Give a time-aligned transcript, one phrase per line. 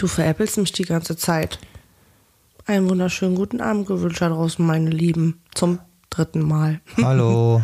[0.00, 1.58] Du veräppelst mich die ganze Zeit.
[2.64, 5.42] Einen wunderschönen guten Abend gewünscht da draußen, meine Lieben.
[5.54, 6.80] Zum dritten Mal.
[7.02, 7.62] Hallo.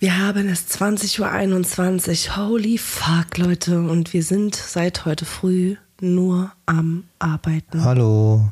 [0.00, 2.36] Wir haben es 20.21 Uhr.
[2.36, 3.78] Holy fuck, Leute.
[3.78, 7.84] Und wir sind seit heute früh nur am Arbeiten.
[7.84, 8.50] Hallo.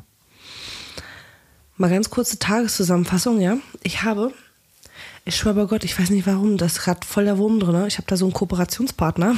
[1.75, 3.57] Mal ganz kurze Tageszusammenfassung, ja.
[3.83, 4.31] Ich habe,
[5.25, 7.87] ich schwöre bei Gott, ich weiß nicht warum, das ist gerade voll der Wurm drin.
[7.87, 9.35] Ich habe da so einen Kooperationspartner.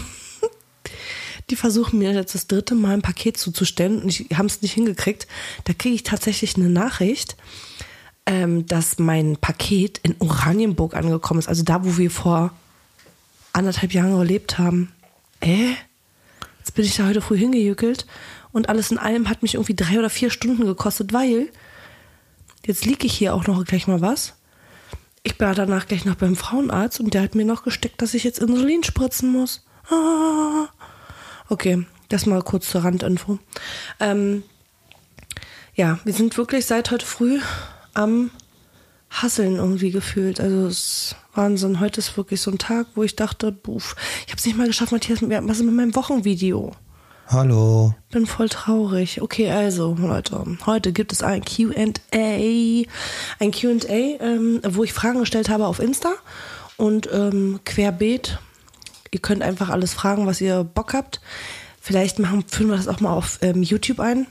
[1.49, 4.73] Die versuchen mir jetzt das dritte Mal ein Paket zuzustellen und ich haben es nicht
[4.73, 5.27] hingekriegt.
[5.63, 7.35] Da kriege ich tatsächlich eine Nachricht,
[8.25, 11.49] ähm, dass mein Paket in Oranienburg angekommen ist.
[11.49, 12.51] Also da, wo wir vor
[13.53, 14.91] anderthalb Jahren gelebt haben.
[15.41, 15.73] Äh?
[16.59, 18.05] Jetzt bin ich da heute früh hingejückelt
[18.51, 21.49] und alles in allem hat mich irgendwie drei oder vier Stunden gekostet, weil
[22.65, 24.35] jetzt liege ich hier auch noch gleich mal was.
[25.23, 28.23] Ich war danach gleich noch beim Frauenarzt und der hat mir noch gesteckt, dass ich
[28.23, 29.65] jetzt Insulin spritzen muss.
[29.89, 30.67] Ah.
[31.49, 33.39] Okay, das mal kurz zur Randinfo.
[33.99, 34.43] Ähm,
[35.73, 37.39] ja, wir sind wirklich seit heute früh
[37.95, 38.29] am
[39.09, 40.39] Hasseln irgendwie gefühlt.
[40.39, 41.79] Also es ist Wahnsinn.
[41.79, 44.67] Heute ist wirklich so ein Tag, wo ich dachte, buff, ich habe es nicht mal
[44.67, 46.75] geschafft, Matthias, was ist mit meinem Wochenvideo?
[47.27, 47.95] Hallo.
[48.11, 49.21] Bin voll traurig.
[49.21, 55.49] Okay, also Leute, heute gibt es ein Q&A, ein Q&A, ähm, wo ich Fragen gestellt
[55.49, 56.11] habe auf Insta
[56.77, 58.39] und ähm, querbeet
[59.11, 61.21] Ihr könnt einfach alles fragen, was ihr Bock habt.
[61.81, 64.27] Vielleicht machen, führen wir das auch mal auf ähm, YouTube ein.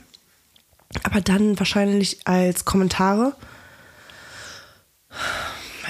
[1.03, 3.35] Aber dann wahrscheinlich als Kommentare.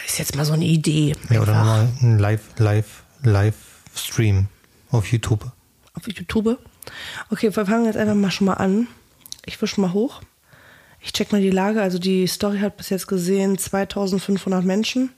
[0.06, 1.16] Ist jetzt mal so eine Idee.
[1.30, 4.48] Ja, oder nochmal ein Live, Live, Live-Stream
[4.92, 5.46] auf YouTube.
[5.94, 6.58] Auf YouTube?
[7.30, 8.88] Okay, wir fangen jetzt einfach mal schon mal an.
[9.46, 10.22] Ich wische mal hoch.
[11.02, 11.81] Ich check mal die Lage.
[11.81, 15.12] Also die Story hat bis jetzt gesehen 2500 Menschen.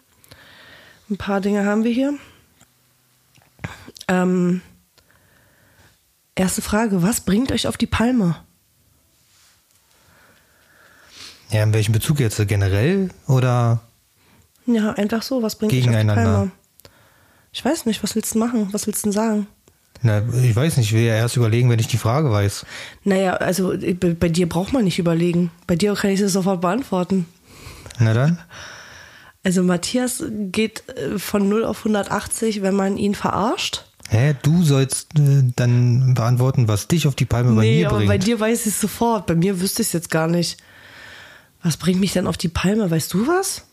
[1.10, 2.14] Ein paar Dinge haben wir hier.
[4.12, 4.62] Ähm,
[6.36, 8.36] erste Frage, was bringt euch auf die Palme?
[11.50, 12.46] Ja, in welchem Bezug jetzt?
[12.48, 13.80] Generell oder?
[14.66, 16.52] Ja, einfach so, was bringt euch auf die Palme?
[17.54, 18.68] Ich weiß nicht, was willst du machen?
[18.72, 19.48] Was willst du denn sagen?
[20.02, 22.66] Na, ich weiß nicht, ich will ja erst überlegen, wenn ich die Frage weiß.
[23.04, 25.52] Naja, also bei dir braucht man nicht überlegen.
[25.68, 27.28] Bei dir kann ich das sofort beantworten.
[28.00, 28.40] Na dann?
[29.44, 33.86] Also Matthias geht äh, von 0 auf 180, wenn man ihn verarscht.
[34.12, 38.10] Hä, du sollst äh, dann beantworten, was dich auf die Palme bei mir aber bringt.
[38.10, 39.26] bei dir weiß ich es sofort.
[39.26, 40.58] Bei mir wüsste ich es jetzt gar nicht.
[41.64, 42.92] Was bringt mich denn auf die Palme?
[42.92, 43.64] Weißt du was?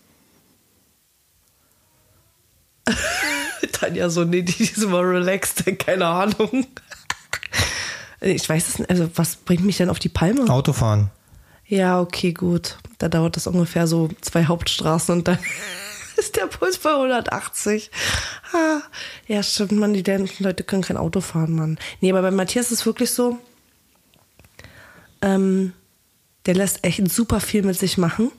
[3.72, 6.66] Tanja so, nee, die ist immer relaxed, keine Ahnung.
[8.20, 10.50] Ich weiß es nicht, also was bringt mich denn auf die Palme?
[10.50, 11.12] Autofahren.
[11.66, 12.76] Ja, okay, gut.
[12.98, 15.38] Da dauert das ungefähr so zwei Hauptstraßen und dann
[16.28, 17.90] ist der Puls bei 180.
[18.52, 18.80] Ah,
[19.26, 20.02] ja, stimmt, man, die
[20.38, 21.78] Leute können kein Auto fahren, Mann.
[22.00, 23.38] Nee, aber bei Matthias ist es wirklich so,
[25.22, 25.72] ähm,
[26.46, 28.32] der lässt echt super viel mit sich machen.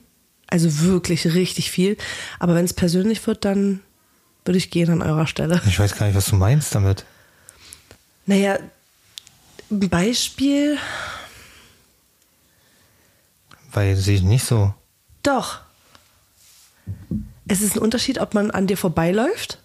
[0.47, 1.95] Also wirklich richtig viel.
[2.39, 3.81] Aber wenn es persönlich wird, dann
[4.45, 5.61] würde ich gehen an eurer Stelle.
[5.67, 7.05] Ich weiß gar nicht, was du meinst damit.
[8.25, 8.57] Naja,
[9.69, 10.77] ein Beispiel.
[13.71, 14.73] Weil sehe ich nicht so.
[15.21, 15.59] Doch
[17.49, 19.57] es ist ein Unterschied, ob man an dir vorbeiläuft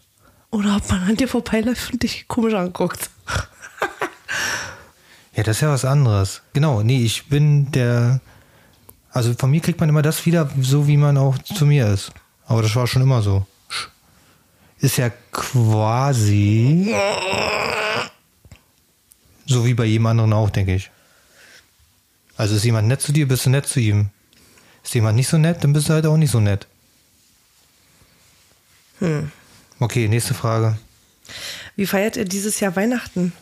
[0.50, 3.11] oder ob man an dir vorbeiläuft und dich komisch anguckt.
[5.34, 6.41] ja, das ist ja was anderes.
[6.55, 8.21] Genau, nee, ich bin der.
[9.11, 12.11] Also von mir kriegt man immer das wieder, so wie man auch zu mir ist.
[12.47, 13.47] Aber das war schon immer so.
[14.78, 16.94] Ist ja quasi
[19.47, 20.91] so wie bei jedem anderen auch, denke ich.
[22.37, 24.09] Also ist jemand nett zu dir, bist du nett zu ihm.
[24.83, 26.67] Ist jemand nicht so nett, dann bist du halt auch nicht so nett.
[29.00, 29.31] Hm.
[29.81, 30.78] Okay, nächste Frage.
[31.77, 33.32] Wie feiert ihr dieses Jahr Weihnachten?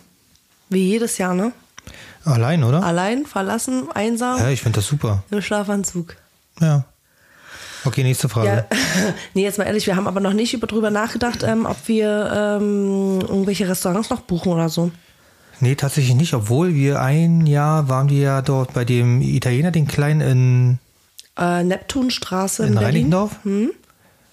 [0.68, 1.52] Wie jedes Jahr, ne?
[2.24, 2.82] Allein, oder?
[2.82, 4.38] Allein, verlassen, einsam.
[4.38, 5.24] Ja, ich finde das super.
[5.30, 6.16] Im Schlafanzug.
[6.60, 6.84] Ja.
[7.84, 8.48] Okay, nächste Frage.
[8.48, 8.66] Ja,
[9.34, 13.20] nee, jetzt mal ehrlich, wir haben aber noch nicht darüber nachgedacht, ähm, ob wir ähm,
[13.20, 14.92] irgendwelche Restaurants noch buchen oder so.
[15.60, 19.86] Nee, tatsächlich nicht, obwohl wir ein Jahr waren wir ja dort bei dem Italiener, den
[19.86, 20.78] Kleinen in
[21.38, 23.36] äh, Neptunstraße in, in Reinickendorf.
[23.42, 23.72] Hm?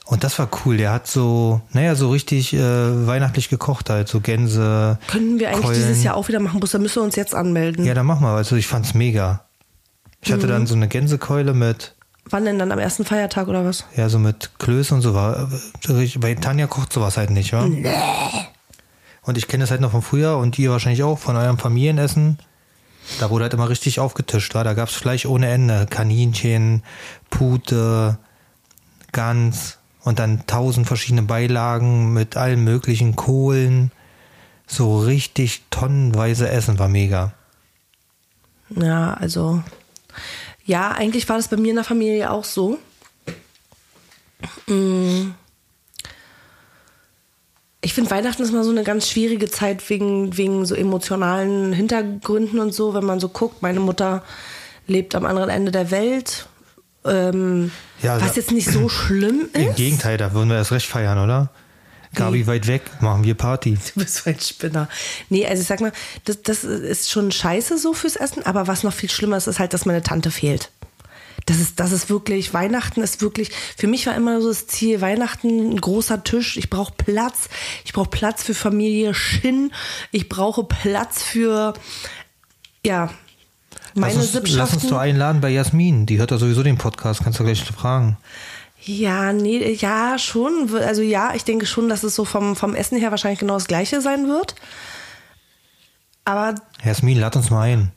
[0.10, 0.78] Und das war cool.
[0.78, 2.58] Der hat so, naja, so richtig äh,
[3.06, 4.98] weihnachtlich gekocht halt, so Gänse.
[5.06, 5.76] Können wir eigentlich Keulen.
[5.76, 6.60] dieses Jahr auch wieder machen?
[6.60, 7.86] Da müssen wir uns jetzt anmelden.
[7.86, 8.30] Ja, dann machen wir.
[8.30, 9.46] Also ich fand's mega.
[10.22, 10.50] Ich hatte mhm.
[10.50, 11.94] dann so eine Gänsekeule mit.
[12.26, 13.86] Wann denn dann am ersten Feiertag oder was?
[13.96, 15.48] Ja, so mit Klöße und so war.
[16.18, 17.68] Bei Tanja kocht sowas halt nicht, wa?
[17.68, 17.88] Nee.
[19.22, 22.40] Und ich kenne das halt noch von früher und ihr wahrscheinlich auch von eurem Familienessen.
[23.20, 24.64] Da wurde halt immer richtig aufgetischt, war.
[24.64, 25.86] Da gab's Fleisch ohne Ende.
[25.88, 26.82] Kaninchen,
[27.30, 28.18] Pute,
[29.12, 29.79] Gans,
[30.10, 33.92] und dann tausend verschiedene Beilagen mit allen möglichen Kohlen.
[34.66, 37.34] So richtig tonnenweise Essen war mega.
[38.72, 39.62] Ja, also.
[40.66, 42.80] Ja, eigentlich war das bei mir in der Familie auch so.
[44.66, 45.36] Mm.
[47.82, 52.60] Ich finde, Weihnachten ist mal so eine ganz schwierige Zeit wegen, wegen so emotionalen Hintergründen
[52.60, 53.62] und so, wenn man so guckt.
[53.62, 54.24] Meine Mutter
[54.88, 56.50] lebt am anderen Ende der Welt.
[57.06, 59.62] Ähm, Ja, was jetzt nicht so schlimm ist.
[59.62, 61.50] Im Gegenteil, da würden wir erst recht feiern, oder?
[62.16, 63.78] Gabi weit weg, machen wir Party.
[63.94, 64.90] Du bist so ein Spinner.
[65.30, 65.92] Nee, also ich sag mal,
[66.26, 69.60] das, das ist schon scheiße so fürs Essen, aber was noch viel schlimmer ist, ist
[69.60, 70.72] halt, dass meine Tante fehlt.
[71.46, 75.02] Das ist, das ist wirklich, Weihnachten ist wirklich, für mich war immer so das Ziel,
[75.02, 77.48] Weihnachten, ein großer Tisch, ich brauche Platz,
[77.86, 79.72] ich brauche Platz für Familie Schinn,
[80.12, 81.74] ich brauche Platz für,
[82.86, 83.10] ja,
[83.96, 84.90] meine lass, uns, lass uns Sippschaften.
[84.90, 86.06] doch einladen bei Jasmin.
[86.06, 88.18] Die hört ja sowieso den Podcast, kannst du gleich fragen.
[88.82, 90.70] Ja, nee, ja, schon.
[90.74, 93.68] Also ja, ich denke schon, dass es so vom, vom Essen her wahrscheinlich genau das
[93.68, 94.56] gleiche sein wird.
[96.26, 97.92] Aber Jasmin, lad uns mal ein.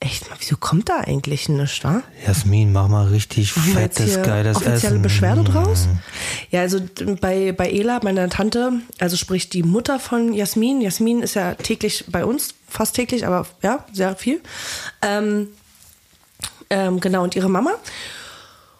[0.00, 2.02] Echt mal, wieso kommt da eigentlich nichts, wa?
[2.26, 5.02] Jasmin, mach mal richtig Machen fettes, hier geiles offizielle Essen.
[5.02, 5.88] Beschwerde draus?
[6.50, 6.80] Ja, also
[7.20, 10.80] bei, bei Ela, meiner Tante, also sprich die Mutter von Jasmin.
[10.80, 14.40] Jasmin ist ja täglich bei uns, fast täglich, aber ja, sehr viel.
[15.02, 15.48] Ähm,
[16.70, 17.70] ähm, genau, und ihre Mama.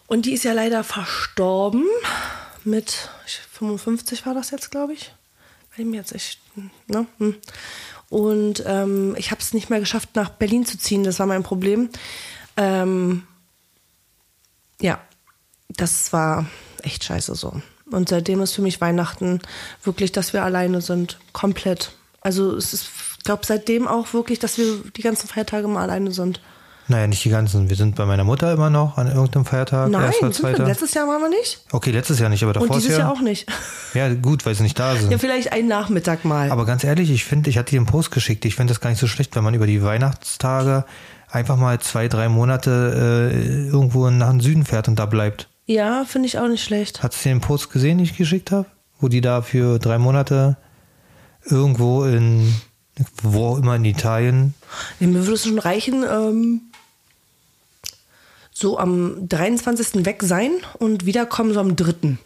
[0.07, 1.85] Und die ist ja leider verstorben
[2.65, 5.13] mit ich- 55 war das jetzt, glaube ich.
[5.77, 6.41] Ich mir jetzt echt,
[6.89, 7.07] ne?
[8.11, 11.05] Und ähm, ich habe es nicht mehr geschafft, nach Berlin zu ziehen.
[11.05, 11.91] Das war mein Problem.
[12.57, 13.25] Ähm,
[14.81, 15.01] ja,
[15.69, 16.47] das war
[16.83, 17.61] echt scheiße so.
[17.91, 19.41] Und seitdem ist für mich Weihnachten
[19.83, 21.19] wirklich, dass wir alleine sind.
[21.33, 21.93] Komplett.
[22.21, 26.13] Also es ist, ich glaube, seitdem auch wirklich, dass wir die ganzen Feiertage mal alleine
[26.13, 26.41] sind.
[26.91, 27.69] Naja, nicht die ganzen.
[27.69, 29.91] Wir sind bei meiner Mutter immer noch an irgendeinem Feiertag.
[29.91, 30.65] Nein, erster, zweiter.
[30.67, 31.61] letztes Jahr waren wir nicht.
[31.71, 33.05] Okay, letztes Jahr nicht, aber davor Und dieses ist ja.
[33.05, 33.47] Jahr auch nicht.
[33.95, 35.11] Ja, gut, weil sie nicht da sind.
[35.11, 36.51] Ja, vielleicht einen Nachmittag mal.
[36.51, 38.45] Aber ganz ehrlich, ich finde, ich hatte dir einen Post geschickt.
[38.47, 40.85] Ich finde das gar nicht so schlecht, wenn man über die Weihnachtstage
[41.31, 45.49] einfach mal zwei, drei Monate äh, irgendwo nach den Süden fährt und da bleibt.
[45.67, 47.03] ja, finde ich auch nicht schlecht.
[47.03, 48.65] Hast du den Post gesehen, den ich geschickt habe?
[48.99, 50.57] Wo die da für drei Monate
[51.45, 52.55] irgendwo in,
[53.23, 54.55] wo auch immer in Italien.
[55.01, 56.61] Nee, mir würde es schon reichen, ähm,
[58.59, 60.05] so am 23.
[60.05, 62.19] weg sein und wiederkommen so am 3.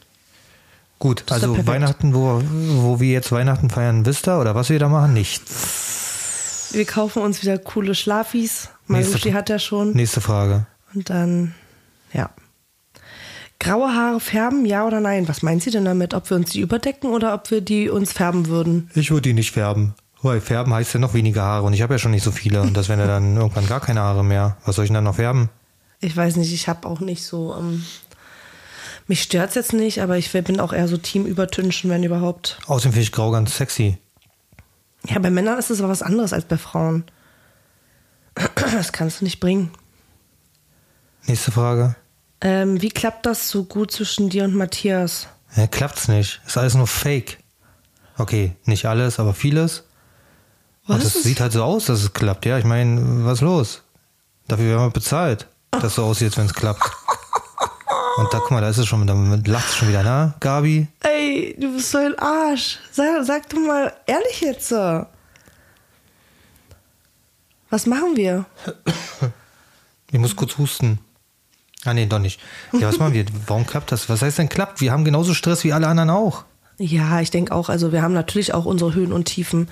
[0.98, 1.66] Gut, Das also.
[1.66, 4.40] Weihnachten, wo, wo wir jetzt Weihnachten feiern, wisst ihr?
[4.40, 5.12] Oder was wir da machen?
[5.12, 6.70] Nichts.
[6.72, 8.70] Wir kaufen uns wieder coole Schlafis.
[8.86, 9.92] Marushi hat ja schon.
[9.92, 10.66] Nächste Frage.
[10.94, 11.54] Und dann,
[12.14, 12.30] ja.
[13.60, 15.28] Graue Haare färben, ja oder nein?
[15.28, 16.14] Was meint sie denn damit?
[16.14, 18.90] Ob wir uns die überdecken oder ob wir die uns färben würden?
[18.94, 19.94] Ich würde die nicht färben.
[20.22, 22.62] Weil färben heißt ja noch weniger Haare und ich habe ja schon nicht so viele
[22.62, 24.56] und das wären ja dann irgendwann gar keine Haare mehr.
[24.64, 25.50] Was soll ich denn dann noch färben?
[26.02, 27.54] Ich weiß nicht, ich habe auch nicht so.
[27.56, 27.84] Ähm,
[29.06, 32.58] mich stört's jetzt nicht, aber ich bin auch eher so Team übertünchen, wenn überhaupt.
[32.66, 33.98] Außerdem finde ich grau ganz sexy.
[35.08, 37.04] Ja, bei Männern ist es aber was anderes als bei Frauen.
[38.54, 39.70] Das kannst du nicht bringen.
[41.26, 41.96] Nächste Frage.
[42.40, 45.28] Ähm, wie klappt das so gut zwischen dir und Matthias?
[45.56, 46.40] Ja, klappt's nicht.
[46.46, 47.38] Ist alles nur Fake.
[48.18, 49.84] Okay, nicht alles, aber vieles.
[50.86, 51.22] Was und es es?
[51.22, 52.46] sieht halt so aus, dass es klappt.
[52.46, 53.82] Ja, ich meine, was ist los?
[54.48, 55.46] Dafür werden wir bezahlt,
[55.80, 56.82] dass so aussieht, wenn es klappt.
[58.18, 59.14] Und da, guck mal, da ist es schon, da
[59.50, 60.86] lacht es schon wieder, na, Gabi?
[61.00, 62.78] Ey, du bist so ein Arsch.
[62.90, 64.68] Sag, sag doch mal ehrlich jetzt.
[64.68, 65.06] so.
[67.70, 68.44] Was machen wir?
[70.10, 70.98] Ich muss kurz husten.
[71.84, 72.38] Ah, nee, doch nicht.
[72.72, 73.24] Ja, was machen wir?
[73.46, 74.10] Warum klappt das?
[74.10, 74.80] Was heißt denn klappt?
[74.82, 76.44] Wir haben genauso Stress wie alle anderen auch.
[76.78, 77.70] Ja, ich denke auch.
[77.70, 79.68] Also wir haben natürlich auch unsere Höhen und Tiefen.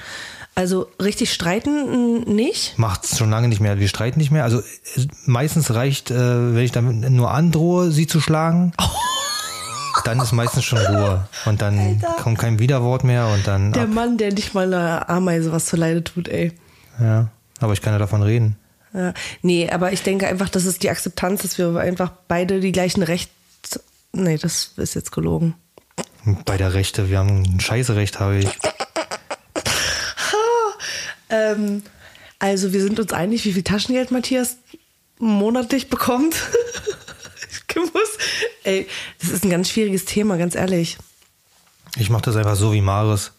[0.55, 2.79] Also richtig streiten mm, nicht.
[2.79, 3.79] Macht's schon lange nicht mehr.
[3.79, 4.45] Wir streiten nicht mehr.
[4.45, 8.73] Also äh, meistens reicht, äh, wenn ich damit nur androhe, sie zu schlagen.
[10.05, 11.29] Dann ist meistens schon Ruhe.
[11.45, 13.73] Und dann kommt kein Widerwort mehr und dann.
[13.73, 13.91] Der Ab.
[13.91, 16.53] Mann, der nicht mal einer Ameise was zu Leide tut, ey.
[16.99, 17.29] Ja.
[17.61, 18.57] Aber ich kann ja davon reden.
[18.95, 19.13] Ja.
[19.43, 23.03] Nee, aber ich denke einfach, das ist die Akzeptanz, dass wir einfach beide die gleichen
[23.03, 23.31] Rechte.
[24.13, 25.55] Nee, das ist jetzt gelogen.
[26.45, 28.49] Bei der Rechte, wir haben ein Scheißerecht, habe ich.
[31.31, 31.83] Ähm,
[32.39, 34.57] also wir sind uns einig, wie viel Taschengeld Matthias
[35.19, 36.35] monatlich bekommt.
[37.69, 38.19] ich muss.
[38.65, 38.87] Ey,
[39.21, 40.99] das ist ein ganz schwieriges Thema, ganz ehrlich.
[41.97, 43.33] Ich mache das einfach so wie Maris.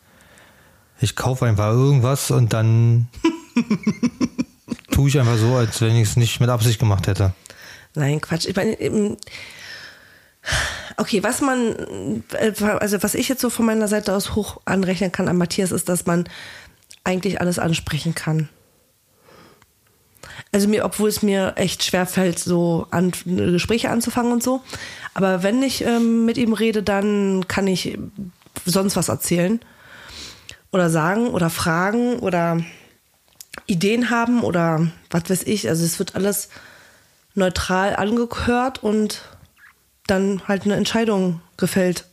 [0.99, 3.07] Ich kaufe einfach irgendwas und dann
[4.91, 7.33] tue ich einfach so, als wenn ich es nicht mit Absicht gemacht hätte.
[7.95, 8.45] Nein, Quatsch.
[8.45, 8.77] Ich meine,
[10.97, 15.11] okay, was man, äh, also was ich jetzt so von meiner Seite aus hoch anrechnen
[15.11, 16.25] kann an Matthias, ist, dass man
[17.03, 18.49] eigentlich alles ansprechen kann.
[20.51, 24.61] Also mir, obwohl es mir echt schwer fällt, so an, Gespräche anzufangen und so.
[25.13, 27.97] Aber wenn ich ähm, mit ihm rede, dann kann ich
[28.65, 29.59] sonst was erzählen.
[30.71, 32.61] Oder sagen oder fragen oder
[33.65, 35.67] Ideen haben oder was weiß ich.
[35.69, 36.49] Also es wird alles
[37.33, 39.21] neutral angehört und
[40.07, 42.05] dann halt eine Entscheidung gefällt.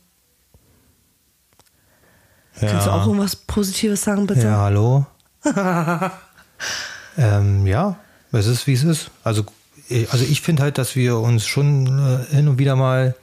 [2.59, 4.41] Kannst du auch irgendwas Positives sagen, bitte?
[4.47, 5.05] Ja, hallo.
[7.17, 7.95] ähm, ja,
[8.31, 9.11] es ist wie es ist.
[9.23, 9.45] Also,
[9.87, 13.15] ich- also ich finde halt, dass wir uns schon äh, hin und wieder mal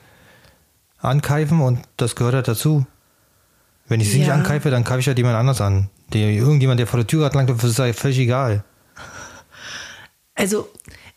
[0.99, 2.85] ankeifen und das gehört halt dazu.
[3.87, 4.33] Wenn ich sie nicht Ja.
[4.33, 5.89] ankeife, dann keife ich halt jemand anders an.
[6.13, 8.63] Der, irgendjemand, der vor der Tür gerade lang läuft, ist halt völlig egal.
[10.35, 10.67] Also,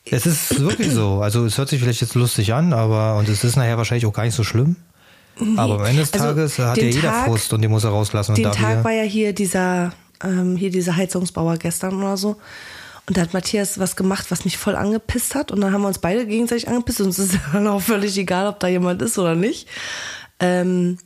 [0.04, 1.20] Es ist wirklich so.
[1.22, 4.12] Also es hört sich vielleicht jetzt lustig an, aber und es ist nachher wahrscheinlich auch
[4.12, 4.76] gar nicht so schlimm.
[5.56, 7.90] Aber am Ende des Also, Tages hat ja jeder Tag- Frust und den muss er
[7.90, 8.34] rauslassen.
[8.34, 9.92] Den Tag war ja hier dieser,
[10.22, 12.36] ähm, hier dieser Heizungsbauer gestern oder so.
[13.06, 15.50] Und da hat Matthias was gemacht, was mich voll angepisst hat.
[15.50, 17.00] Und dann haben wir uns beide gegenseitig angepisst.
[17.00, 19.66] Und uns ist dann auch völlig egal, ob da jemand ist oder nicht.
[20.38, 20.98] Ähm,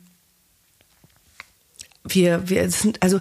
[2.03, 3.19] wir, wir sind, also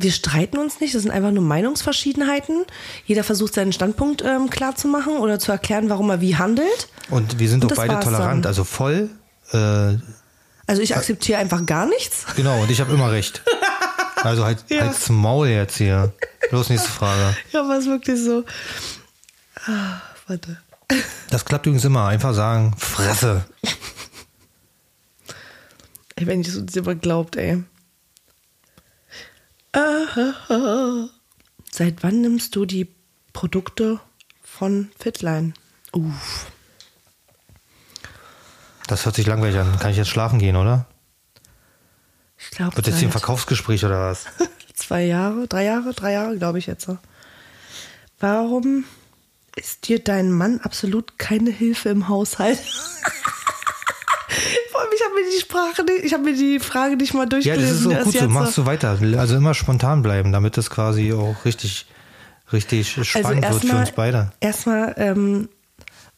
[0.00, 2.64] wir streiten uns nicht, das sind einfach nur Meinungsverschiedenheiten.
[3.06, 6.88] Jeder versucht seinen Standpunkt ähm, klar zu machen oder zu erklären, warum er wie handelt.
[7.10, 8.50] und wir sind Und doch beide tolerant, dann.
[8.50, 9.10] also voll.
[9.52, 9.94] Äh,
[10.68, 12.24] Also ich akzeptiere einfach gar nichts.
[12.36, 13.42] genau, und ich habe immer recht.
[14.22, 14.82] Also halt, Ja.
[14.82, 16.12] halt's Maul jetzt hier.
[16.50, 17.36] Los, nächste Frage.
[17.52, 18.44] Ja, aber es wirklich so.
[19.66, 20.60] Ah, warte.
[21.30, 22.06] Das klappt übrigens immer.
[22.06, 23.44] Einfach sagen, Fresse.
[26.16, 27.62] Ey, wenn ich es immer glaubt, ey.
[29.72, 31.06] Ah,
[31.70, 32.88] Seit wann nimmst du die
[33.32, 34.00] Produkte
[34.42, 35.52] von Fitline?
[35.92, 36.46] Uff.
[38.88, 39.78] Das hört sich langweilig an.
[39.78, 40.86] Kann ich jetzt schlafen gehen, oder?
[42.38, 44.24] Ich glaube, Wird jetzt hier ein Verkaufsgespräch oder was?
[44.74, 46.88] zwei Jahre, drei Jahre, drei Jahre, glaube ich jetzt.
[48.18, 48.84] Warum
[49.56, 52.58] ist dir dein Mann absolut keine Hilfe im Haushalt?
[54.94, 57.66] Ich habe mir die Sprache, ich habe mir die Frage nicht mal Ja, durchgelesen.
[57.68, 58.28] das ist auch erst gut so.
[58.28, 58.98] Machst du weiter.
[59.18, 61.86] Also immer spontan bleiben, damit das quasi auch richtig,
[62.52, 64.32] richtig spannend wird für uns beide.
[64.40, 65.48] Erstmal ähm,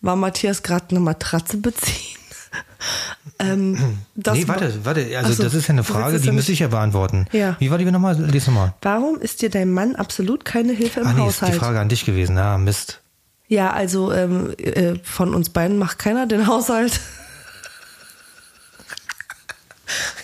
[0.00, 2.17] war Matthias gerade eine Matratze beziehen.
[3.39, 3.73] Ähm,
[4.15, 5.01] nee, warte, warte.
[5.19, 7.27] Also Ach so, das ist ja eine Frage, die müsste ich ja beantworten.
[7.33, 7.57] Ja.
[7.59, 8.21] Wie war die nochmal?
[8.21, 8.75] Lies nochmal.
[8.83, 11.55] Warum ist dir dein Mann absolut keine Hilfe im Ah nee, ist Haushalt?
[11.55, 12.39] die Frage an dich gewesen.
[12.39, 13.01] Ah, Mist.
[13.49, 17.01] Ja, also ähm, äh, von uns beiden macht keiner den Haushalt.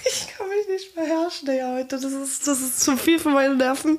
[0.08, 1.98] Ich kann mich nicht beherrschen, ey, heute.
[2.00, 3.96] Das ist, das ist zu viel für meine Nerven.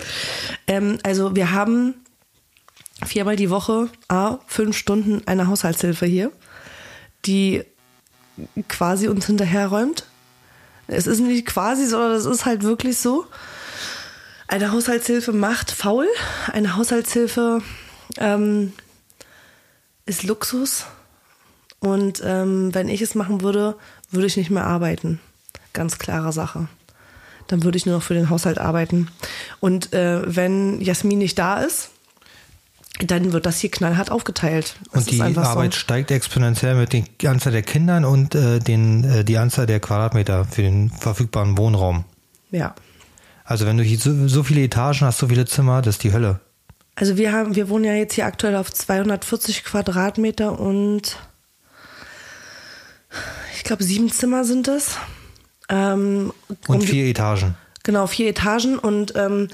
[0.67, 1.95] Ähm, also wir haben
[3.05, 6.31] viermal die Woche, a, fünf Stunden eine Haushaltshilfe hier,
[7.25, 7.63] die
[8.67, 10.05] quasi uns hinterherräumt.
[10.87, 13.25] Es ist nicht quasi, sondern es ist halt wirklich so.
[14.47, 16.07] Eine Haushaltshilfe macht faul.
[16.51, 17.61] Eine Haushaltshilfe
[18.17, 18.73] ähm,
[20.05, 20.85] ist Luxus.
[21.79, 23.75] Und ähm, wenn ich es machen würde,
[24.09, 25.19] würde ich nicht mehr arbeiten.
[25.73, 26.67] Ganz klare Sache.
[27.47, 29.09] Dann würde ich nur noch für den Haushalt arbeiten.
[29.59, 31.91] Und äh, wenn Jasmin nicht da ist,
[33.05, 34.75] dann wird das hier knallhart aufgeteilt.
[34.91, 39.23] Das Und die Arbeit steigt exponentiell mit der Anzahl der Kindern und äh, den, äh,
[39.23, 42.05] die Anzahl der Quadratmeter für den verfügbaren Wohnraum.
[42.51, 42.57] So.
[42.57, 42.75] Ja.
[43.43, 46.11] Also wenn du hier so, so viele Etagen hast, so viele Zimmer, das ist die
[46.11, 46.39] Hölle.
[46.95, 51.17] Also wir haben, wir wohnen ja jetzt hier aktuell auf 240 Quadratmeter und
[53.55, 54.97] ich glaube sieben Zimmer sind es.
[55.69, 56.33] Ähm,
[56.67, 57.55] Und um vier Etagen.
[57.87, 59.47] Genau, vier Etagen und ähm,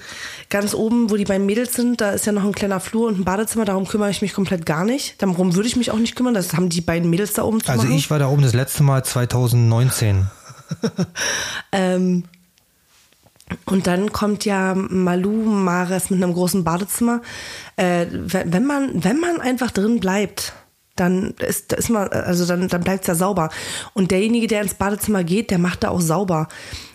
[0.50, 3.20] ganz oben, wo die beiden Mädels sind, da ist ja noch ein kleiner Flur und
[3.20, 5.22] ein Badezimmer, darum kümmere ich mich komplett gar nicht.
[5.22, 7.72] Darum würde ich mich auch nicht kümmern, das haben die beiden Mädels da oben zu
[7.72, 7.96] Also machen.
[7.96, 10.28] ich war da oben das letzte Mal 2019.
[11.72, 12.24] Ähm,
[13.66, 17.22] und dann kommt ja Malu Mares mit einem großen Badezimmer.
[17.76, 20.54] Äh, wenn man, wenn man einfach drin bleibt,
[20.96, 23.50] dann ist, ist man, also dann, dann bleibt es ja sauber.
[23.94, 26.48] Und derjenige, der ins Badezimmer geht, der macht da auch sauber.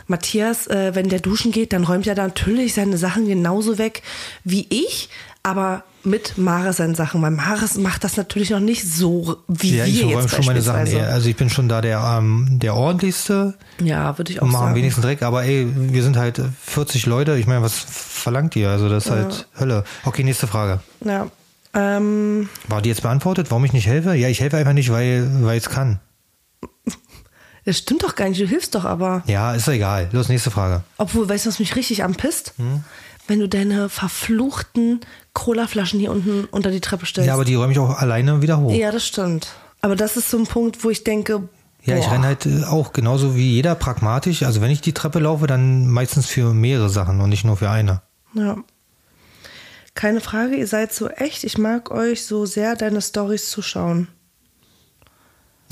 [0.08, 4.02] Matthias, äh, wenn der duschen geht, dann räumt er da natürlich seine Sachen genauso weg
[4.44, 5.08] wie ich,
[5.42, 7.20] aber mit Mares seinen Sachen.
[7.22, 10.44] Weil Mares macht das natürlich noch nicht so wie Ja, wir ich jetzt räume schon
[10.46, 10.86] meine Sachen.
[10.86, 11.08] eher.
[11.12, 14.62] Also ich bin schon da der, ähm, der ordentlichste Ja, würde ich auch und mache
[14.62, 14.76] am sagen.
[14.78, 15.22] wenigsten Dreck.
[15.22, 17.36] Aber ey, wir sind halt 40 Leute.
[17.36, 18.70] Ich meine, was verlangt ihr?
[18.70, 19.84] Also das ist halt Hölle.
[20.04, 20.80] Okay, nächste Frage.
[21.04, 21.26] Ja.
[21.74, 23.50] Ähm, War die jetzt beantwortet?
[23.50, 24.14] Warum ich nicht helfe?
[24.14, 26.00] Ja, ich helfe einfach nicht, weil weil ich es kann.
[27.68, 29.22] Das stimmt doch gar nicht, du hilfst doch aber.
[29.26, 30.08] Ja, ist doch egal.
[30.12, 30.84] Los, nächste Frage.
[30.96, 32.54] Obwohl, weißt du, was mich richtig anpisst?
[32.56, 32.82] Hm?
[33.26, 35.00] Wenn du deine verfluchten
[35.34, 37.28] Colaflaschen hier unten unter die Treppe stellst.
[37.28, 38.72] Ja, aber die räume ich auch alleine wieder hoch.
[38.72, 39.48] Ja, das stimmt.
[39.82, 41.46] Aber das ist so ein Punkt, wo ich denke,
[41.84, 44.44] Ja, ich renne halt äh, auch genauso wie jeder pragmatisch.
[44.44, 47.68] Also wenn ich die Treppe laufe, dann meistens für mehrere Sachen und nicht nur für
[47.68, 48.00] eine.
[48.32, 48.56] Ja.
[49.92, 51.44] Keine Frage, ihr seid so echt.
[51.44, 54.08] Ich mag euch so sehr, deine Stories zu schauen.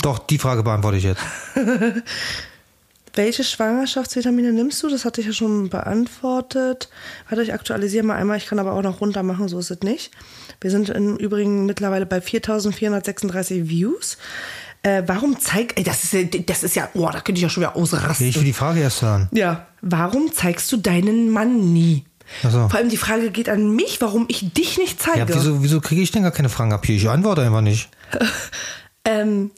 [0.07, 1.21] Doch, die Frage beantworte ich jetzt.
[3.15, 4.89] welche Schwangerschaftsvitamine nimmst du?
[4.89, 6.87] Das hatte ich ja schon beantwortet.
[7.27, 8.37] Warte, ich aktualisiere mal einmal.
[8.37, 10.11] Ich kann aber auch noch runter machen, so ist es nicht.
[10.61, 14.17] Wir sind im Übrigen mittlerweile bei 4436 Views.
[14.81, 17.63] Äh, warum zeigt, das ist, ja- das ist ja, oh, da könnte ich ja schon
[17.63, 18.27] wieder ausrasten.
[18.29, 19.27] Ich will die Frage erst hören.
[19.33, 22.05] Ja, warum zeigst du deinen Mann nie?
[22.43, 22.69] So.
[22.69, 25.19] Vor allem die Frage geht an mich, warum ich dich nicht zeige.
[25.19, 26.95] Ja, wieso, wieso kriege ich denn gar keine Fragen ab hier?
[26.95, 27.89] Ich antworte einfach nicht.
[29.09, 29.51] Ähm,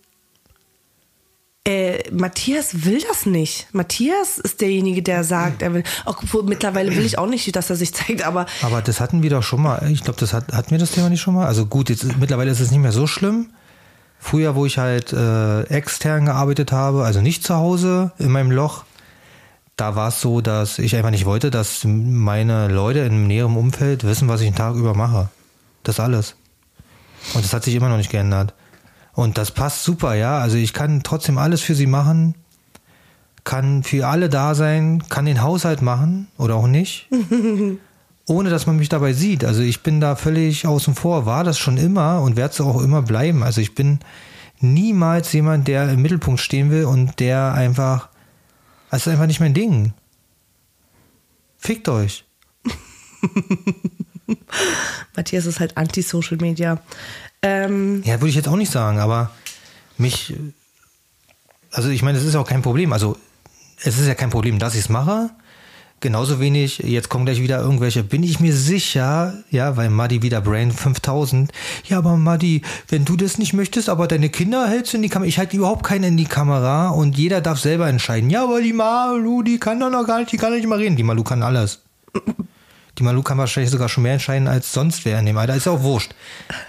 [1.69, 3.67] äh, Matthias will das nicht.
[3.73, 5.83] Matthias ist derjenige, der sagt, er will.
[6.05, 9.29] Obwohl, mittlerweile will ich auch nicht, dass er sich zeigt, aber Aber das hatten wir
[9.29, 9.87] doch schon mal.
[9.91, 11.45] Ich glaube, das hat, hatten wir das Thema nicht schon mal.
[11.45, 13.51] Also gut, jetzt mittlerweile ist es nicht mehr so schlimm.
[14.17, 18.83] Früher, wo ich halt äh, extern gearbeitet habe, also nicht zu Hause in meinem Loch,
[19.75, 24.03] da war es so, dass ich einfach nicht wollte, dass meine Leute im näheren Umfeld
[24.03, 25.29] wissen, was ich den Tag über mache.
[25.83, 26.35] Das alles.
[27.33, 28.53] Und das hat sich immer noch nicht geändert.
[29.13, 30.39] Und das passt super, ja.
[30.39, 32.35] Also ich kann trotzdem alles für sie machen,
[33.43, 37.07] kann für alle da sein, kann den Haushalt machen oder auch nicht
[38.29, 39.43] ohne dass man mich dabei sieht.
[39.43, 42.81] Also ich bin da völlig außen vor, war das schon immer und werde es auch
[42.81, 43.43] immer bleiben.
[43.43, 43.99] Also ich bin
[44.59, 48.09] niemals jemand, der im Mittelpunkt stehen will und der einfach,
[48.91, 49.93] das ist einfach nicht mein Ding.
[51.57, 52.25] Fickt euch.
[55.15, 56.79] Matthias ist halt anti-Social Media.
[57.41, 59.31] Ähm, Ja, würde ich jetzt auch nicht sagen, aber
[59.97, 60.33] mich,
[61.71, 62.93] also ich meine, es ist auch kein Problem.
[62.93, 63.17] Also
[63.83, 65.29] es ist ja kein Problem, dass ich es mache.
[66.01, 70.39] Genauso wenig, jetzt kommen gleich wieder irgendwelche, bin ich mir sicher, ja, weil Muddy wieder
[70.39, 71.51] Brain 5000.
[71.89, 75.09] Ja, aber Muddy, wenn du das nicht möchtest, aber deine Kinder hältst du in die
[75.09, 78.29] Kamera, ich halte überhaupt keinen in die Kamera und jeder darf selber entscheiden.
[78.29, 80.95] Ja, aber die Malu, die kann doch noch gar nicht, die kann nicht mal reden.
[80.95, 81.81] Die Malu kann alles.
[82.99, 85.55] Die Malu kann wahrscheinlich sogar schon mehr entscheiden als sonst wer in dem Alter.
[85.55, 86.13] Ist ja auch wurscht.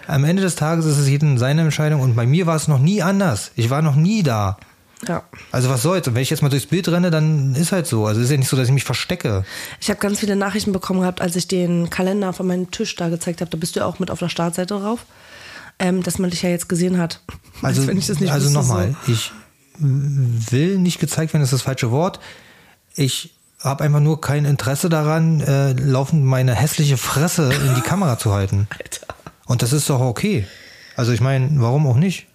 [0.06, 2.78] Am Ende des Tages ist es jedem seine Entscheidung und bei mir war es noch
[2.78, 3.50] nie anders.
[3.56, 4.56] Ich war noch nie da.
[5.08, 5.24] ja.
[5.50, 6.06] Also was soll's?
[6.06, 8.06] Und wenn ich jetzt mal durchs Bild renne, dann ist halt so.
[8.06, 9.44] Also ist ja nicht so, dass ich mich verstecke.
[9.80, 13.08] Ich habe ganz viele Nachrichten bekommen gehabt, als ich den Kalender von meinem Tisch da
[13.08, 13.50] gezeigt habe.
[13.50, 15.04] Da bist du ja auch mit auf der Startseite drauf.
[15.80, 17.20] Ähm, dass man dich ja jetzt gesehen hat.
[17.62, 19.32] Also, Als wenn ich das nicht also nochmal, ich
[19.78, 22.20] will nicht gezeigt werden, ist das falsche Wort.
[22.94, 28.18] Ich habe einfach nur kein Interesse daran, äh, laufend meine hässliche Fresse in die Kamera
[28.18, 28.66] zu halten.
[28.78, 29.06] Alter.
[29.46, 30.46] Und das ist doch okay.
[30.96, 32.26] Also ich meine, warum auch nicht?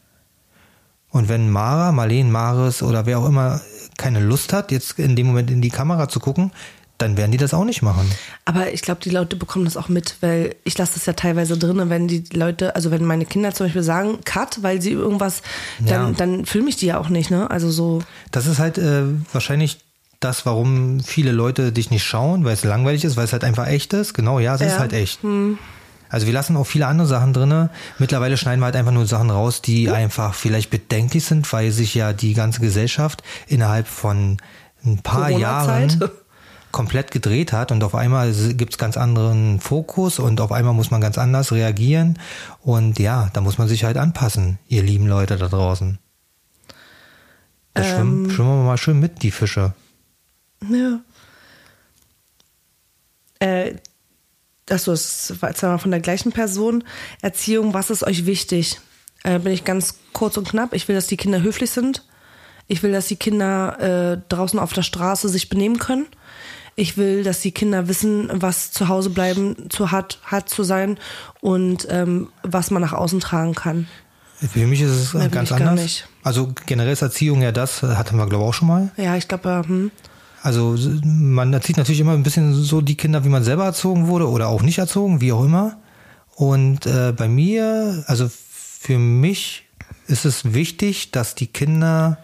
[1.09, 3.61] Und wenn Mara, Marleen, Maris oder wer auch immer
[3.97, 6.51] keine Lust hat, jetzt in dem Moment in die Kamera zu gucken,
[6.97, 8.09] dann werden die das auch nicht machen.
[8.45, 11.57] Aber ich glaube, die Leute bekommen das auch mit, weil ich lasse das ja teilweise
[11.57, 15.41] drin, wenn die Leute, also wenn meine Kinder zum Beispiel sagen, Cut, weil sie irgendwas,
[15.79, 16.11] dann, Ja.
[16.11, 17.49] dann filme ich die ja auch nicht, ne?
[17.51, 19.79] Also so, Das ist halt äh, wahrscheinlich
[20.25, 23.67] das, warum viele Leute dich nicht schauen, weil es langweilig ist, weil es halt einfach
[23.67, 24.13] echt ist.
[24.13, 24.79] Genau, ja, es ist Ja.
[24.79, 25.19] halt echt.
[26.09, 27.69] Also wir lassen auch viele andere Sachen drinne.
[27.99, 31.95] Mittlerweile schneiden wir halt einfach nur Sachen raus, die einfach vielleicht bedenklich sind, weil sich
[31.95, 34.37] ja die ganze Gesellschaft innerhalb von
[34.85, 35.29] ein paar.
[35.29, 36.03] Jahren
[36.71, 40.91] komplett gedreht hat und auf einmal gibt es ganz anderen Fokus und auf einmal muss
[40.91, 42.19] man ganz anders reagieren
[42.61, 45.99] und ja, da muss man sich halt anpassen, ihr lieben Leute da draußen.
[47.73, 47.87] Da Ähm.
[47.87, 49.73] schwimmen, schwimmen wir mal schön mit, die Fische.
[50.69, 51.01] Ja.
[53.39, 53.75] Äh,
[54.69, 56.83] Achso, das war jetzt mal von der gleichen Person.
[57.21, 58.79] Erziehung, was ist euch wichtig?
[59.23, 60.73] Äh, bin ich ganz kurz und knapp.
[60.73, 62.03] Ich will, dass die Kinder höflich sind.
[62.67, 66.07] Ich will, dass die Kinder äh, draußen auf der Straße sich benehmen können.
[66.75, 70.97] Ich will, dass die Kinder wissen, was zu Hause bleiben zu hat, hat zu sein
[71.41, 73.87] und ähm, was man nach außen tragen kann.
[74.35, 76.03] Für mich ist es will ganz anders.
[76.23, 78.91] Also generell ist Erziehung ja das, hatten wir glaube ich auch schon mal.
[78.97, 79.91] Ja, ich glaube, hm.
[80.45, 84.29] Also man erzieht natürlich immer ein bisschen so die Kinder, wie man selber erzogen wurde
[84.29, 85.79] oder auch nicht erzogen, wie auch immer.
[86.35, 89.63] Und äh, bei mir, also für mich
[90.05, 92.19] ist es wichtig, dass die Kinder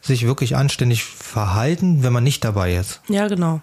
[0.00, 3.00] sich wirklich anständig verhalten, wenn man nicht dabei ist.
[3.08, 3.60] ja, genau.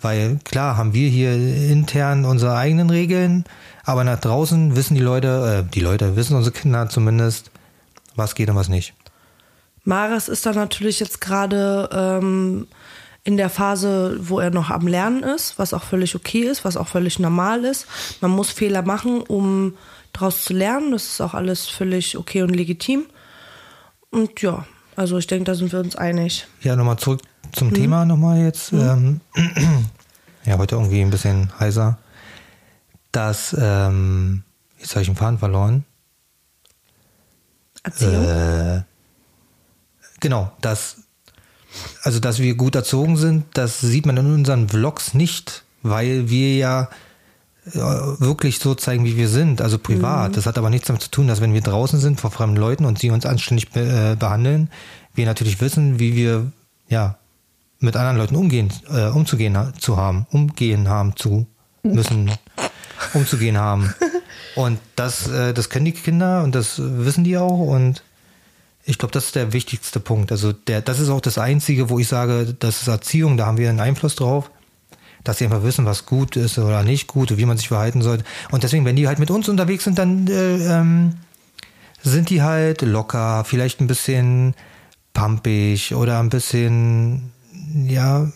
[0.00, 3.44] Weil klar haben wir hier intern unsere eigenen Regeln,
[3.84, 7.50] aber nach draußen wissen die Leute, äh, die Leute wissen unsere Kinder zumindest,
[8.16, 8.94] was geht und was nicht.
[9.84, 12.66] Maris ist dann natürlich jetzt gerade ähm,
[13.22, 16.76] in der Phase, wo er noch am Lernen ist, was auch völlig okay ist, was
[16.76, 17.86] auch völlig normal ist.
[18.20, 19.74] Man muss Fehler machen, um
[20.12, 20.92] daraus zu lernen.
[20.92, 23.06] Das ist auch alles völlig okay und legitim.
[24.10, 24.66] Und ja,
[24.96, 26.46] also ich denke, da sind wir uns einig.
[26.60, 28.72] Ja, nochmal zurück zum Thema nochmal jetzt.
[28.72, 29.20] Ähm,
[30.44, 31.98] ja, heute irgendwie ein bisschen heiser.
[33.12, 34.42] Dass, ähm,
[34.78, 35.84] jetzt habe ich den Faden verloren.
[37.82, 38.24] Erziehung.
[38.24, 38.82] Äh,
[40.24, 40.96] genau, dass,
[42.02, 46.56] also dass wir gut erzogen sind, das sieht man in unseren Vlogs nicht, weil wir
[46.56, 46.88] ja
[47.66, 50.38] äh, wirklich so zeigen, wie wir sind, also privat.
[50.38, 52.86] Das hat aber nichts damit zu tun, dass wenn wir draußen sind vor fremden Leuten
[52.86, 54.70] und sie uns anständig be äh, behandeln,
[55.14, 56.50] wir natürlich wissen, wie wir
[56.88, 57.18] ja
[57.80, 61.46] mit anderen Leuten umgehen, äh, umzugehen zu haben, umgehen haben zu
[61.82, 62.30] müssen,
[63.12, 63.92] umzugehen haben.
[64.56, 68.04] Und das, äh, das können die Kinder und das wissen die auch und
[68.84, 70.30] ich glaube, das ist der wichtigste Punkt.
[70.30, 73.58] Also der, das ist auch das Einzige, wo ich sage, das ist Erziehung, da haben
[73.58, 74.50] wir einen Einfluss drauf,
[75.22, 78.24] dass sie einfach wissen, was gut ist oder nicht gut, wie man sich verhalten sollte.
[78.50, 81.14] Und deswegen, wenn die halt mit uns unterwegs sind, dann äh, ähm,
[82.02, 84.54] sind die halt locker, vielleicht ein bisschen
[85.14, 87.32] pumpig oder ein bisschen,
[87.86, 88.28] ja,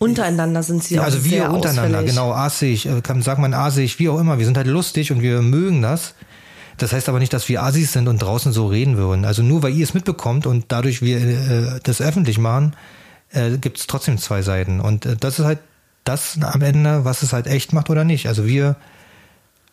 [0.00, 2.10] Untereinander sind sie ja, auch also wir untereinander, ausfällig.
[2.10, 4.38] genau, assig, äh, kann, sagt man assig, wie auch immer.
[4.38, 6.14] Wir sind halt lustig und wir mögen das.
[6.78, 9.24] Das heißt aber nicht, dass wir Assis sind und draußen so reden würden.
[9.24, 12.74] Also nur weil ihr es mitbekommt und dadurch wir äh, das öffentlich machen,
[13.32, 14.80] äh, gibt es trotzdem zwei Seiten.
[14.80, 15.58] Und äh, das ist halt
[16.04, 18.28] das am Ende, was es halt echt macht oder nicht.
[18.28, 18.76] Also wir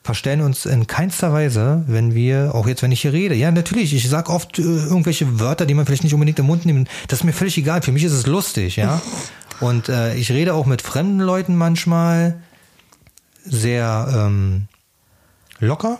[0.03, 3.33] verstellen uns in keinster Weise, wenn wir, auch jetzt, wenn ich hier rede.
[3.33, 6.65] Ja, natürlich, ich sag oft äh, irgendwelche Wörter, die man vielleicht nicht unbedingt im Mund
[6.65, 6.89] nimmt.
[7.07, 7.81] Das ist mir völlig egal.
[7.81, 9.01] Für mich ist es lustig, ja.
[9.61, 12.41] Und äh, ich rede auch mit fremden Leuten manchmal
[13.45, 14.67] sehr ähm,
[15.59, 15.99] locker,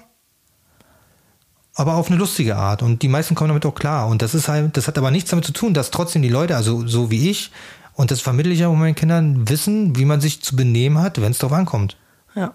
[1.76, 2.82] aber auf eine lustige Art.
[2.82, 4.08] Und die meisten kommen damit auch klar.
[4.08, 6.56] Und das ist halt, das hat aber nichts damit zu tun, dass trotzdem die Leute,
[6.56, 7.52] also so wie ich,
[7.94, 11.32] und das vermittle ich auch meinen Kindern, wissen, wie man sich zu benehmen hat, wenn
[11.32, 11.98] es darauf ankommt.
[12.34, 12.54] Ja.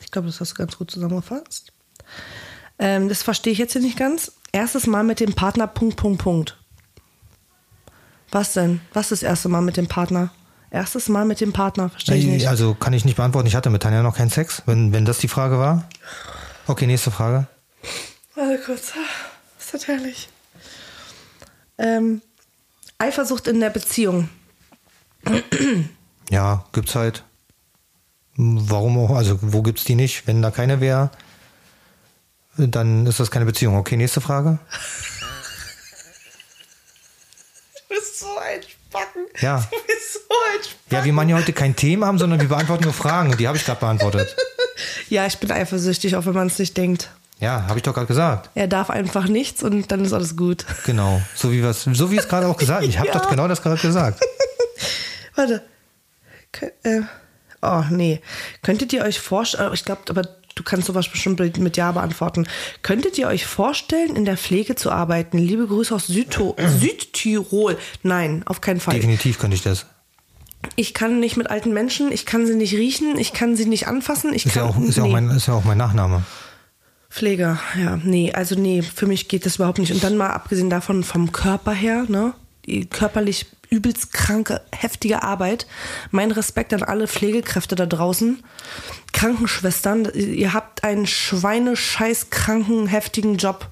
[0.00, 1.72] Ich glaube, das hast du ganz gut zusammengefasst.
[2.78, 4.32] Ähm, das verstehe ich jetzt hier nicht ganz.
[4.52, 6.58] Erstes Mal mit dem Partner, Punkt, Punkt, Punkt.
[8.30, 8.80] Was denn?
[8.92, 10.30] Was ist das erste Mal mit dem Partner?
[10.70, 12.48] Erstes Mal mit dem Partner, verstehe ich nicht.
[12.48, 13.46] Also kann ich nicht beantworten.
[13.46, 15.88] Ich hatte mit Tanja noch keinen Sex, wenn, wenn das die Frage war.
[16.66, 17.46] Okay, nächste Frage.
[18.34, 18.92] Warte kurz.
[19.58, 20.28] Ist das herrlich.
[21.78, 22.20] Ähm,
[22.98, 24.28] Eifersucht in der Beziehung.
[26.30, 27.24] Ja, gibt's halt.
[28.36, 29.14] Warum auch?
[29.16, 30.26] Also, wo gibt's die nicht?
[30.26, 31.10] Wenn da keine wäre,
[32.56, 33.76] dann ist das keine Beziehung.
[33.76, 34.58] Okay, nächste Frage.
[37.88, 39.26] Du bist so ein Spacken.
[39.40, 39.58] Ja.
[39.70, 40.78] Du bist so ein Spacken.
[40.90, 43.46] Ja, wir machen ja heute kein Thema haben, sondern wir beantworten nur Fragen und die
[43.46, 44.34] habe ich gerade beantwortet.
[45.08, 47.10] Ja, ich bin eifersüchtig, auch wenn man es nicht denkt.
[47.44, 48.50] Ja, habe ich doch gerade gesagt.
[48.54, 50.64] Er darf einfach nichts und dann ist alles gut.
[50.86, 51.20] Genau.
[51.34, 52.84] So wie wir's, so wie es gerade auch gesagt.
[52.84, 53.14] Ich habe Ja.
[53.18, 54.20] doch genau das gerade gesagt.
[55.36, 55.62] Warte.
[56.84, 57.00] Äh,
[57.62, 58.20] oh, nee.
[58.62, 60.22] Könntet ihr euch vorstellen, ich glaube, aber
[60.54, 62.46] du kannst sowas bestimmt mit Ja beantworten.
[62.82, 65.36] Könntet ihr euch vorstellen, in der Pflege zu arbeiten?
[65.38, 67.76] Liebe Grüße aus Südto Südtirol.
[68.02, 68.94] Nein, auf keinen Fall.
[68.94, 69.86] Definitiv könnte ich das.
[70.76, 73.86] Ich kann nicht mit alten Menschen, ich kann sie nicht riechen, ich kann sie nicht
[73.86, 74.32] anfassen.
[74.32, 75.12] Ich Ist ja kann, auch, ist ja auch, nee.
[75.12, 76.22] mein, ist ja auch mein Nachname.
[77.14, 79.92] Pfleger, ja, nee, also nee, für mich geht das überhaupt nicht.
[79.92, 82.34] Und dann mal abgesehen davon vom Körper her, ne,
[82.66, 85.68] die körperlich übelst kranke, heftige Arbeit.
[86.10, 88.42] Mein Respekt an alle Pflegekräfte da draußen.
[89.12, 93.68] Krankenschwestern, ihr habt einen schweinescheiß kranken, heftigen Job.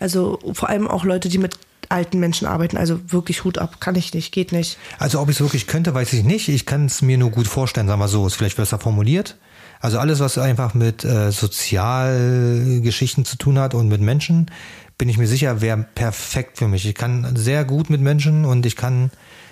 [0.00, 1.56] Also vor allem auch Leute, die mit
[1.88, 2.76] alten Menschen arbeiten.
[2.76, 4.76] Also wirklich Hut ab, kann ich nicht, geht nicht.
[4.98, 6.48] Also ob ich es wirklich könnte, weiß ich nicht.
[6.48, 9.36] Ich kann es mir nur gut vorstellen, sagen wir so, ist vielleicht besser formuliert.
[9.80, 14.50] Also alles, was einfach mit äh, Sozialgeschichten zu tun hat und mit Menschen,
[14.98, 16.86] bin ich mir sicher, wäre perfekt für mich.
[16.86, 19.10] Ich kann sehr gut mit Menschen und ich kann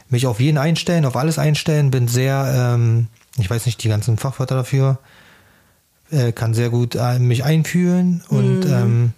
[0.08, 3.08] mich auf jeden einstellen, auf alles einstellen, bin sehr, ähm,
[3.38, 4.98] ich weiß nicht die ganzen Fachwörter dafür,
[6.10, 9.12] äh, kann sehr gut äh, mich einfühlen und ähm,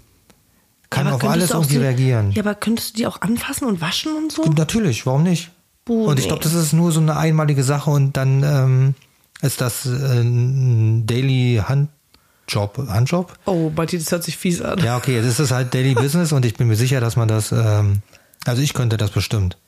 [0.91, 1.07] kann.
[1.07, 2.33] Ja, auf alles irgendwie sie- reagieren.
[2.33, 4.45] Ja, aber könntest du die auch anfassen und waschen und so?
[4.45, 5.51] Natürlich, warum nicht?
[5.85, 8.95] Buh, und ich glaube, das ist nur so eine einmalige Sache und dann ähm,
[9.43, 12.89] ist das äh, ein Daily Handjob.
[12.89, 13.39] Handjob?
[13.45, 14.79] Oh, Martin, das hört sich fies an.
[14.79, 17.53] Ja, okay, das ist halt Daily Business und ich bin mir sicher, dass man das,
[17.53, 18.01] ähm,
[18.45, 19.59] also ich könnte das bestimmt.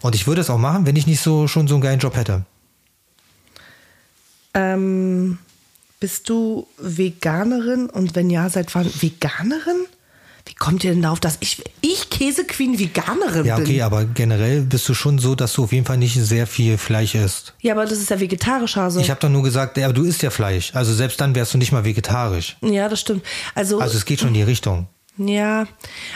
[0.00, 2.16] Und ich würde es auch machen, wenn ich nicht so schon so einen geilen Job
[2.16, 2.44] hätte.
[4.54, 5.38] Ähm,
[6.00, 8.90] bist du Veganerin und wenn ja, seit wann?
[9.00, 9.86] Veganerin?
[10.46, 13.82] Wie kommt ihr denn darauf, dass ich, ich Käsequeen Veganerin Ja, okay, bin?
[13.82, 17.14] aber generell bist du schon so, dass du auf jeden Fall nicht sehr viel Fleisch
[17.14, 17.54] isst.
[17.60, 19.00] Ja, aber das ist ja vegetarisch, also.
[19.00, 20.70] Ich habe doch nur gesagt, ja, aber du isst ja Fleisch.
[20.74, 22.56] Also selbst dann wärst du nicht mal vegetarisch.
[22.62, 23.24] ja, das stimmt.
[23.54, 24.88] Also, Also es geht schon in die Richtung.
[25.18, 25.66] ja,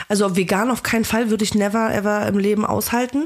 [0.09, 3.25] also vegan auf keinen Fall würde ich never ever im Leben aushalten.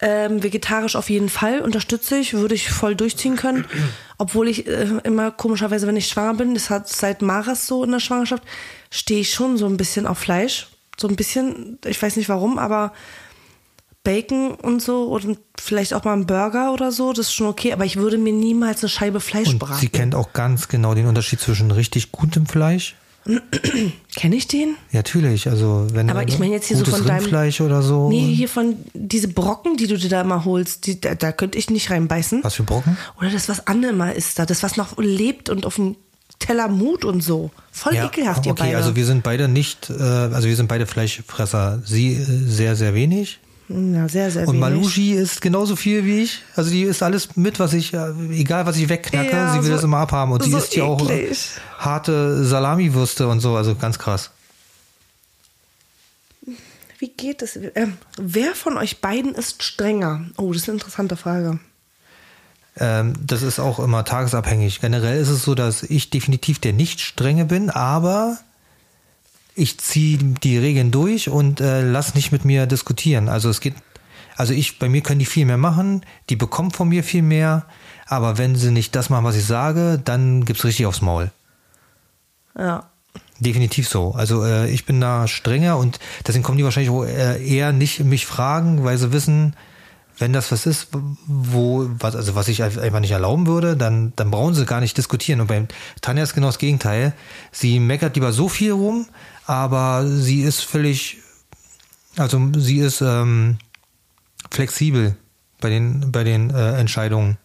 [0.00, 3.64] Ähm, vegetarisch auf jeden Fall unterstütze ich, würde ich voll durchziehen können.
[4.24, 7.90] Obwohl ich äh, immer komischerweise, wenn ich schwanger bin, das hat seit Maras so in
[7.90, 8.42] der Schwangerschaft,
[8.90, 10.68] stehe ich schon so ein bisschen auf Fleisch.
[10.96, 12.94] So ein bisschen, ich weiß nicht warum, aber
[14.02, 17.74] Bacon und so und vielleicht auch mal ein Burger oder so, das ist schon okay.
[17.74, 19.80] Aber ich würde mir niemals eine Scheibe Fleisch Und braten.
[19.80, 22.96] sie kennt auch ganz genau den Unterschied zwischen richtig gutem Fleisch.
[24.16, 24.76] Kenne ich den?
[24.92, 25.48] Ja, natürlich.
[25.48, 28.08] Also wenn Aber ich meine jetzt hier so von deinem- Rindfleisch oder so.
[28.08, 31.58] Nee, hier von diese Brocken, die du dir da immer holst, die, da, da könnte
[31.58, 32.44] ich nicht reinbeißen.
[32.44, 32.96] Was für Brocken?
[33.18, 35.96] Oder das, was Anne immer ist da, das, was noch lebt und auf dem
[36.38, 37.50] Teller Mut und so.
[37.72, 38.76] Voll ekelhaft, ihr okay, beide.
[38.76, 41.80] also wir sind beide nicht, äh, also wir sind beide Fleischfresser.
[41.84, 43.38] Sie äh, sehr, sehr wenig.
[43.68, 44.60] Ja, sehr, sehr Und wenig.
[44.60, 46.42] Malushi ist genauso viel wie ich.
[46.54, 49.68] Also die isst alles mit, was ich, äh, egal was ich wegknacke, Ja, sie will
[49.68, 50.32] so- das immer abhaben.
[50.32, 51.32] Und die so isst ja auch äh,
[51.78, 54.30] harte Salamiwürste und so, also ganz krass.
[56.98, 57.58] Wie geht es?
[57.74, 60.26] Ähm, wer von euch beiden ist strenger?
[60.36, 61.58] Oh, das ist eine interessante Frage.
[62.76, 64.80] Ähm, das ist auch immer tagesabhängig.
[64.80, 68.38] Generell ist es so, dass ich definitiv der nicht strenge bin, aber
[69.54, 73.28] ich ziehe die Regeln durch und äh, lass nicht mit mir diskutieren.
[73.28, 73.74] Also es geht,
[74.36, 77.66] also ich, bei mir können die viel mehr machen, die bekommen von mir viel mehr,
[78.06, 81.30] aber wenn sie nicht das machen, was ich sage, dann gibt's richtig aufs Maul.
[82.58, 82.90] Ja.
[83.40, 84.12] Definitiv so.
[84.12, 88.26] Also äh, ich bin da strenger und deswegen kommen die wahrscheinlich äh, eher nicht mich
[88.26, 89.54] fragen, weil sie wissen,
[90.18, 90.88] wenn das was ist,
[91.26, 94.96] wo, was, also was ich einfach nicht erlauben würde, dann, dann brauchen sie gar nicht
[94.96, 95.40] diskutieren.
[95.40, 95.66] Und bei
[96.00, 97.12] Tanja ist genau das Gegenteil.
[97.50, 99.06] Sie meckert lieber so viel rum,
[99.46, 101.18] aber sie ist völlig,
[102.16, 103.58] also sie ist ähm,
[104.50, 105.16] flexibel
[105.60, 107.38] bei den, bei den äh, Entscheidungen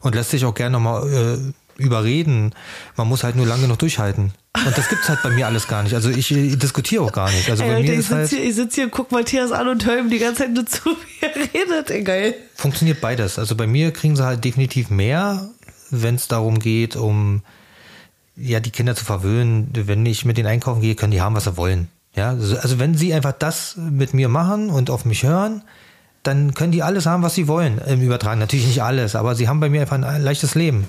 [0.00, 2.54] und lässt sich auch gerne nochmal äh, überreden.
[2.96, 4.32] Man muss halt nur lange genug durchhalten.
[4.66, 5.94] Und das gibt's halt bei mir alles gar nicht.
[5.94, 7.48] Also ich, äh, diskutiere auch gar nicht.
[7.48, 9.52] Also Ey, bei mir ich ist halt, sitze hier, ich sitz hier und guck Matthias
[9.52, 11.90] an und höre ihm die ganze Zeit nur zu, wie er redet.
[11.90, 12.34] Ey, geil.
[12.54, 13.38] funktioniert beides.
[13.38, 15.48] Also bei mir kriegen sie halt definitiv mehr,
[15.90, 17.42] wenn es darum geht, um
[18.38, 19.70] ja die Kinder zu verwöhnen.
[19.72, 21.88] Wenn ich mit denen einkaufen gehe, können die haben, was sie wollen.
[22.14, 25.62] Ja, also wenn sie einfach das mit mir machen und auf mich hören,
[26.22, 28.40] dann können die alles haben, was sie wollen im Übertragen.
[28.40, 30.88] Natürlich nicht alles, aber sie haben bei mir einfach ein leichtes Leben.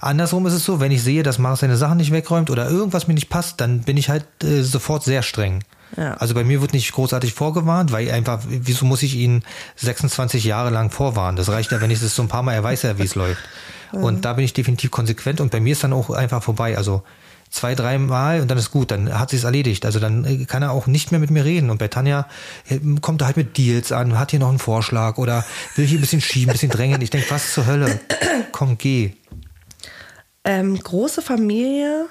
[0.00, 3.06] Andersrum ist es so, wenn ich sehe, dass Mars seine Sachen nicht wegräumt oder irgendwas
[3.06, 5.62] mir nicht passt, dann bin ich halt äh, sofort sehr streng.
[5.96, 6.14] Ja.
[6.14, 9.44] Also bei mir wird nicht großartig vorgewarnt, weil einfach, wieso muss ich ihn
[9.76, 11.36] 26 Jahre lang vorwarnen?
[11.36, 13.14] Das reicht ja, wenn ich es so ein paar Mal, er weiß ja, wie es
[13.14, 13.42] läuft.
[13.92, 16.76] Und da bin ich definitiv konsequent und bei mir ist dann auch einfach vorbei.
[16.76, 17.02] Also
[17.50, 19.84] zwei, drei Mal und dann ist gut, dann hat sie es erledigt.
[19.84, 21.70] Also dann äh, kann er auch nicht mehr mit mir reden.
[21.70, 22.26] Und bei Tanja
[22.68, 25.44] äh, kommt er halt mit Deals an, hat hier noch einen Vorschlag oder
[25.76, 27.00] will hier ein bisschen schieben, ein bisschen drängen.
[27.02, 28.00] Ich denke, was zur Hölle?
[28.52, 29.12] Komm, geh.
[30.44, 32.06] Ähm, große Familie,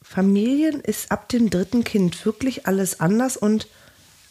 [0.00, 3.66] Familien ist ab dem dritten Kind wirklich alles anders und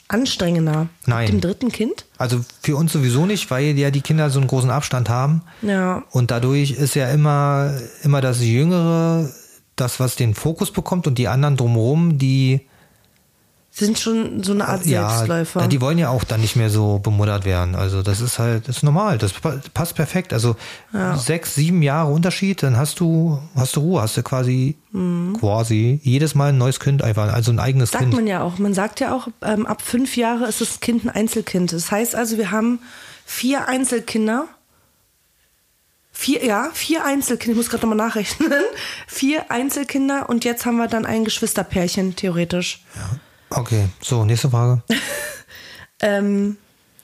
[0.08, 0.88] anstrengender.
[1.06, 1.26] Nein.
[1.26, 2.06] Ab dem dritten Kind?
[2.18, 5.42] Also für uns sowieso nicht, weil ja die Kinder so einen großen Abstand haben.
[5.62, 6.04] Ja.
[6.12, 9.30] Und dadurch ist ja immer, immer das Jüngere,
[9.76, 12.62] das, was den Fokus bekommt und die anderen drumherum, die
[13.80, 15.62] Sind schon so eine Art Selbstläufer.
[15.62, 17.76] Ja, die wollen ja auch dann nicht mehr so bemuttert werden.
[17.76, 20.34] Also das ist halt, das ist normal, das pa- passt perfekt.
[20.34, 20.56] Also
[21.16, 24.78] sechs, sieben Jahre Unterschied, dann hast du, hast du Ruhe, hast du quasi,
[25.40, 28.16] quasi jedes Mal ein neues Kind einfach, also ein eigenes Sagt Kind.
[28.16, 28.58] man ja auch.
[28.58, 31.72] Man sagt ja auch, ähm, ab fünf Jahre ist das Kind ein Einzelkind.
[31.72, 32.80] Das heißt also, wir haben
[33.26, 34.48] vier Einzelkinder.
[36.12, 37.52] Vier, ja, vier Einzelkinder.
[37.52, 38.52] Ich muss gerade nochmal nachrechnen.
[39.08, 42.84] Vier Einzelkinder und jetzt haben wir dann ein Geschwisterpärchen, theoretisch.
[43.50, 44.84] Okay, so, nächste Frage.
[46.00, 46.58] Ähm,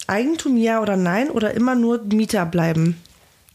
[0.07, 3.01] Eigentum ja oder nein oder immer nur Mieter bleiben?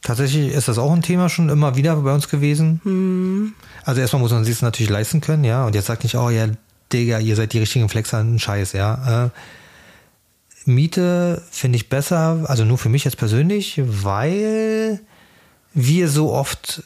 [0.03, 2.81] Tatsächlich ist das auch ein Thema schon immer wieder bei uns gewesen.
[2.85, 3.55] Hm.
[3.85, 5.66] Also erstmal muss man sich es natürlich leisten können, ja.
[5.66, 6.46] Und jetzt sagt nicht, oh ja,
[6.92, 9.27] Digga, ihr seid die richtigen Flexer, ein Scheiß, ja.
[9.27, 9.31] Äh,
[10.64, 15.01] Miete finde ich besser, also nur für mich jetzt persönlich, weil
[15.72, 16.83] wir so oft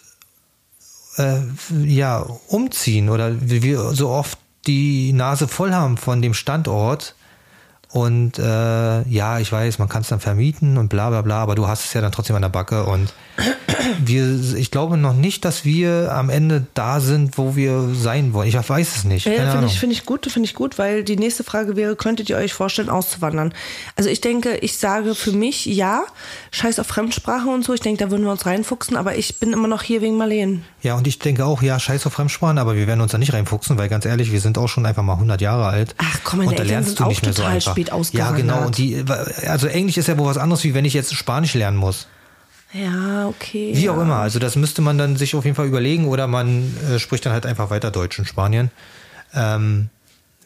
[1.16, 1.40] äh,
[1.84, 7.14] ja umziehen oder wir so oft die Nase voll haben von dem Standort.
[7.92, 11.54] Und äh, ja, ich weiß, man kann es dann vermieten und bla bla bla, aber
[11.54, 12.84] du hast es ja dann trotzdem an der Backe.
[12.84, 13.12] Und
[14.02, 18.48] wir, ich glaube noch nicht, dass wir am Ende da sind, wo wir sein wollen.
[18.48, 19.26] Ich weiß es nicht.
[19.26, 22.30] Ja, finde ich, finde ich gut, finde ich gut, weil die nächste Frage wäre, könntet
[22.30, 23.52] ihr euch vorstellen, auszuwandern?
[23.96, 26.04] Also ich denke, ich sage für mich ja,
[26.50, 29.52] scheiß auf Fremdsprache und so, ich denke, da würden wir uns reinfuchsen, aber ich bin
[29.52, 30.64] immer noch hier wegen Marleen.
[30.80, 33.34] Ja, und ich denke auch, ja, scheiß auf Fremdsprachen, aber wir werden uns da nicht
[33.34, 35.94] reinfuchsen, weil ganz ehrlich, wir sind auch schon einfach mal 100 Jahre alt.
[35.98, 37.81] Ach, komm, meine und da Eltern lernst du auch nicht mehr so einfach.
[37.86, 38.36] Spät Ja, ausgewandert.
[38.36, 38.66] genau.
[38.66, 39.04] Und die,
[39.46, 42.06] also Englisch ist ja wohl was anderes, wie wenn ich jetzt Spanisch lernen muss.
[42.72, 43.72] Ja, okay.
[43.74, 43.92] Wie ja.
[43.92, 44.16] auch immer.
[44.16, 47.32] Also das müsste man dann sich auf jeden Fall überlegen oder man äh, spricht dann
[47.32, 48.70] halt einfach weiter Deutsch in Spanien.
[49.34, 49.90] Ähm,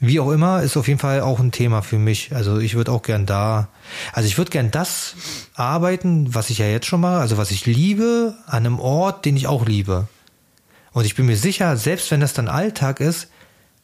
[0.01, 2.35] wie auch immer, ist auf jeden Fall auch ein Thema für mich.
[2.35, 3.68] Also ich würde auch gern da,
[4.12, 5.14] also ich würde gern das
[5.55, 9.37] arbeiten, was ich ja jetzt schon mache, also was ich liebe, an einem Ort, den
[9.37, 10.09] ich auch liebe.
[10.92, 13.29] Und ich bin mir sicher, selbst wenn das dann Alltag ist,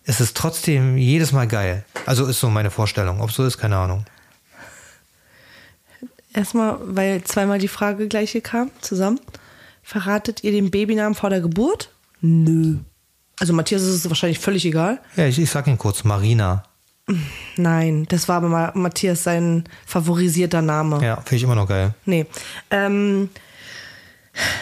[0.05, 1.85] ist es trotzdem jedes Mal geil.
[2.07, 3.21] Also ist so meine Vorstellung.
[3.21, 4.05] Ob so ist, keine Ahnung.
[6.35, 9.21] Erstmal, weil zweimal die Frage gleiche kam, zusammen.
[9.83, 11.91] Verratet ihr den Babynamen vor der Geburt?
[12.21, 12.77] Nö.
[13.39, 15.01] Also Matthias ist es wahrscheinlich völlig egal.
[15.17, 16.65] Ja, ich, ich sag ihn kurz, Marina.
[17.57, 21.05] Nein, das war aber Ma- Matthias sein favorisierter Name.
[21.05, 21.95] Ja, finde ich immer noch geil.
[22.07, 22.27] Nee.
[22.71, 23.29] Ähm,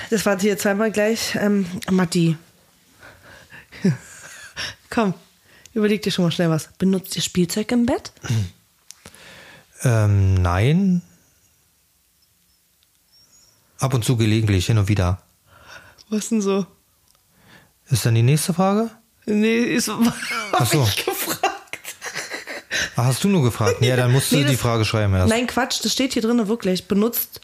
[0.09, 1.37] das war hier zweimal gleich.
[1.38, 2.37] Ähm, Matti.
[4.90, 5.14] Komm,
[5.72, 6.68] überleg dir schon mal schnell was.
[6.78, 8.12] Benutzt ihr Spielzeug im Bett?
[9.83, 11.02] Ähm, nein.
[13.78, 15.22] Ab und zu gelegentlich, hin und wieder.
[16.11, 16.66] Was denn so?
[17.88, 18.90] Ist dann die nächste Frage?
[19.26, 19.88] Nee, ist
[20.52, 20.83] Ach so.
[20.83, 21.44] ich gefragt.
[22.96, 23.80] Ach, hast du nur gefragt?
[23.80, 25.30] Ja, dann musst du Nee, die Frage schreiben erst.
[25.30, 26.88] Nein, Quatsch, das steht hier drin wirklich.
[26.88, 27.40] Benutzt,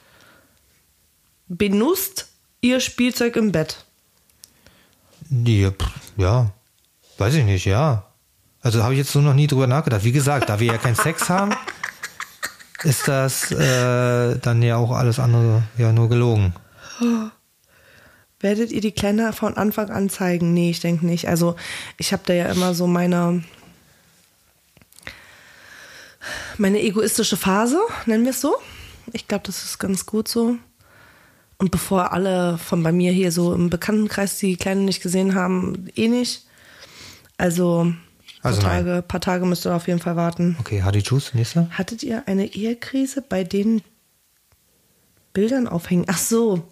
[1.48, 2.28] benutzt
[2.60, 3.84] ihr Spielzeug im Bett.
[5.28, 6.52] Die, pff, ja,
[7.18, 8.06] weiß ich nicht, ja.
[8.66, 10.02] Also habe ich jetzt so noch nie drüber nachgedacht.
[10.02, 11.54] Wie gesagt, da wir ja keinen Sex haben,
[12.82, 16.52] ist das äh, dann ja auch alles andere ja nur gelogen.
[18.40, 20.52] Werdet ihr die Kleine von Anfang an zeigen?
[20.52, 21.28] Nee, ich denke nicht.
[21.28, 21.54] Also
[21.96, 23.44] ich habe da ja immer so meine
[26.58, 28.56] meine egoistische Phase, nennen wir es so.
[29.12, 30.56] Ich glaube, das ist ganz gut so.
[31.58, 35.86] Und bevor alle von bei mir hier so im Bekanntenkreis die Kleine nicht gesehen haben,
[35.94, 36.46] eh nicht.
[37.38, 37.92] Also,
[38.46, 38.84] paar, Also nein.
[38.84, 40.56] Tage, paar Tage müsst ihr auf jeden Fall warten.
[40.60, 41.68] Okay, Hadi Juice, nächste.
[41.70, 43.82] Hattet ihr eine Ehekrise bei den
[45.32, 46.04] Bildern aufhängen?
[46.08, 46.62] Ach so.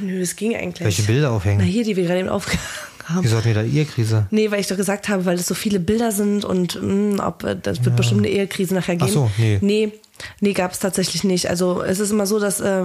[0.00, 0.84] Nö, es ging eigentlich.
[0.84, 1.58] Welche Bilder aufhängen?
[1.58, 2.64] Na, hier, die wir gerade eben aufgehangen
[3.08, 3.24] haben.
[3.24, 4.26] Wieso hatten wir da Ehekrise?
[4.30, 7.44] Nee, weil ich doch gesagt habe, weil es so viele Bilder sind und mh, ob
[7.44, 9.10] äh, das wird bestimmt eine Ehekrise nachher geben.
[9.10, 9.58] Ach so, nee.
[9.60, 9.92] Nee,
[10.40, 11.48] nee gab es tatsächlich nicht.
[11.48, 12.84] Also es ist immer so, dass, äh,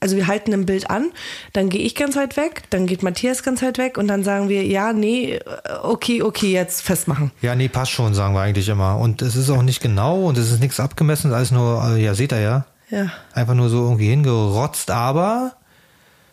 [0.00, 1.10] also wir halten ein Bild an,
[1.52, 4.48] dann gehe ich ganz weit weg, dann geht Matthias ganz weit weg und dann sagen
[4.48, 5.42] wir, ja, nee, äh,
[5.82, 7.30] okay, okay, jetzt festmachen.
[7.42, 8.98] Ja, nee, passt schon, sagen wir eigentlich immer.
[8.98, 12.14] Und es ist auch nicht genau und es ist nichts abgemessen, alles nur, äh, ja,
[12.14, 12.66] seht ihr ja.
[12.90, 13.10] Ja.
[13.32, 15.52] Einfach nur so irgendwie hingerotzt, aber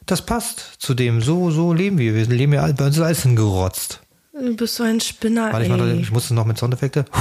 [0.05, 1.21] das passt zu dem.
[1.21, 2.15] So, so leben wir.
[2.15, 4.01] Wir leben ja, bei uns ist alles hingerotzt.
[4.33, 7.05] Du bist so ein Spinner, Warte, ich, ich musste noch mit Soundeffekte.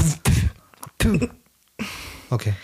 [2.33, 2.55] Okay.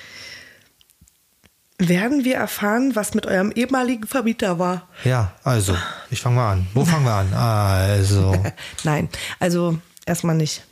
[1.79, 4.89] Werden wir erfahren, was mit eurem ehemaligen Vermieter war?
[5.05, 5.77] Ja, also,
[6.11, 6.67] ich fange mal an.
[6.73, 7.35] Wo fangen wir an?
[7.35, 8.35] Also,
[8.85, 9.09] Nein,
[9.41, 10.63] also erstmal nicht.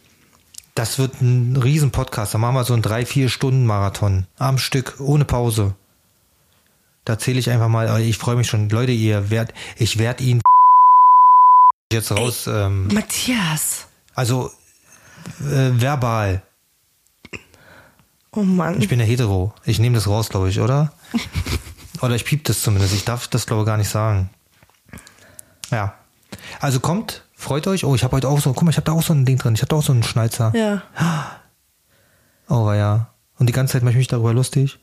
[0.75, 2.33] das wird ein riesen Podcast.
[2.35, 4.27] Da machen wir so einen drei, vier Stunden Marathon.
[4.39, 5.75] Am Stück, ohne Pause.
[7.05, 8.69] Da zähle ich einfach mal, ich freue mich schon.
[8.71, 10.41] Leute, ihr werdet, ich werde ihn
[11.93, 13.87] jetzt raus, ähm, Matthias.
[14.15, 14.51] also
[15.41, 16.43] äh, verbal.
[18.33, 18.81] Oh Mann.
[18.81, 19.55] Ich bin ja hetero.
[19.65, 20.93] Ich nehme das raus, glaube ich, oder?
[22.01, 22.95] oder ich piep das zumindest.
[22.95, 24.31] Ich darf das, glaube ich, gar nicht sagen.
[25.71, 25.95] Ja.
[26.61, 27.85] Also kommt, freut euch.
[27.85, 29.39] Oh, ich habe heute auch so, guck mal, ich habe da auch so ein Ding
[29.39, 29.55] drin.
[29.55, 30.53] Ich habe da auch so einen Schnalzer.
[30.55, 30.83] ja.
[32.47, 33.09] Oh, ja.
[33.39, 34.79] Und die ganze Zeit mache ich mich darüber lustig.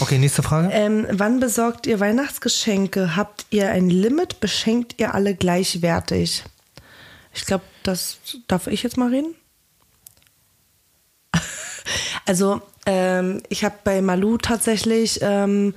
[0.00, 0.68] Okay, nächste Frage.
[0.72, 3.16] Ähm, wann besorgt ihr Weihnachtsgeschenke?
[3.16, 4.40] Habt ihr ein Limit?
[4.40, 6.44] Beschenkt ihr alle gleichwertig?
[7.34, 8.18] Ich glaube, das
[8.48, 9.34] darf ich jetzt mal reden.
[12.28, 15.74] Also, ähm, ich habe bei Malu tatsächlich, ähm,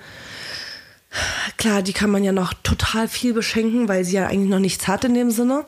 [1.58, 4.88] klar, die kann man ja noch total viel beschenken, weil sie ja eigentlich noch nichts
[4.88, 5.66] hat in dem Sinne.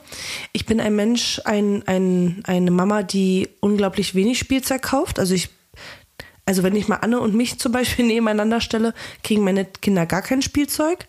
[0.53, 5.19] Ich bin ein Mensch, ein, ein, eine Mama, die unglaublich wenig Spielzeug kauft.
[5.19, 5.49] Also ich
[6.51, 10.21] also wenn ich mal Anne und mich zum Beispiel nebeneinander stelle, kriegen meine Kinder gar
[10.21, 11.07] kein Spielzeug.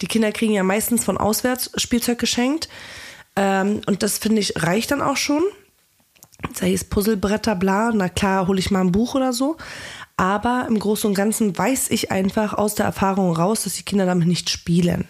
[0.00, 2.70] Die Kinder kriegen ja meistens von auswärts Spielzeug geschenkt.
[3.36, 5.42] Ähm, und das finde ich reicht dann auch schon.
[6.54, 9.58] Sei es Puzzlebretter, bla, na klar, hole ich mal ein Buch oder so.
[10.16, 14.06] Aber im Großen und Ganzen weiß ich einfach aus der Erfahrung raus, dass die Kinder
[14.06, 15.06] damit nicht spielen.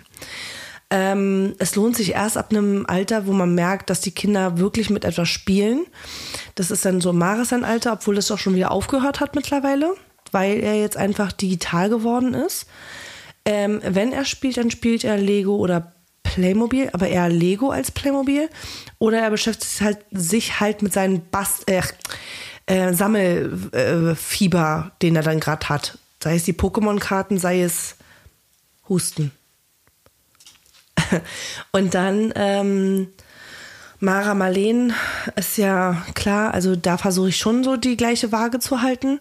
[0.90, 4.88] Ähm, es lohnt sich erst ab einem Alter, wo man merkt, dass die Kinder wirklich
[4.88, 5.86] mit etwas spielen.
[6.54, 9.94] Das ist dann so Maris ein Alter, obwohl das auch schon wieder aufgehört hat mittlerweile,
[10.32, 12.66] weil er jetzt einfach digital geworden ist.
[13.44, 18.48] Ähm, wenn er spielt, dann spielt er Lego oder Playmobil, aber eher Lego als Playmobil.
[18.98, 21.82] Oder er beschäftigt sich halt, sich halt mit seinen Bast äh,
[22.66, 25.98] äh, Sammelfieber, äh, den er dann gerade hat.
[26.22, 27.96] Sei es die Pokémon-Karten, sei es
[28.88, 29.32] Husten.
[31.72, 33.08] Und dann ähm,
[34.00, 34.92] Mara Marleen
[35.36, 39.18] ist ja klar, also da versuche ich schon so die gleiche Waage zu halten.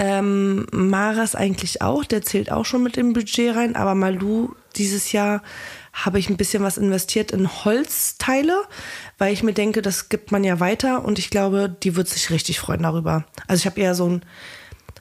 [0.00, 5.10] Ähm, Maras eigentlich auch, der zählt auch schon mit dem Budget rein, aber Malu dieses
[5.10, 5.42] Jahr
[5.92, 8.62] habe ich ein bisschen was investiert in Holzteile,
[9.18, 12.30] weil ich mir denke, das gibt man ja weiter und ich glaube, die wird sich
[12.30, 13.24] richtig freuen darüber.
[13.48, 14.22] Also ich habe eher so einen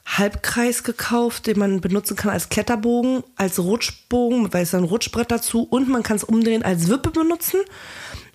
[0.08, 5.63] Halbkreis gekauft, den man benutzen kann als Kletterbogen, als Rutschbogen, weil es ein Rutschbrett dazu
[5.63, 7.60] und man kann es umdrehen als Wippe benutzen.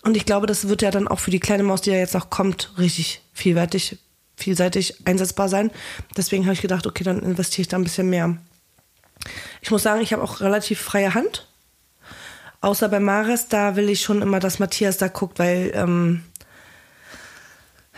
[0.03, 2.15] Und ich glaube, das wird ja dann auch für die kleine Maus, die ja jetzt
[2.15, 3.99] noch kommt, richtig vielwertig,
[4.37, 5.71] vielseitig einsetzbar sein.
[6.17, 8.37] Deswegen habe ich gedacht, okay, dann investiere ich da ein bisschen mehr.
[9.63, 11.49] Ich muss sagen, ich habe auch relativ freie Hand.
[12.61, 16.23] Außer bei Maris, da will ich schon immer, dass Matthias da guckt, weil ähm,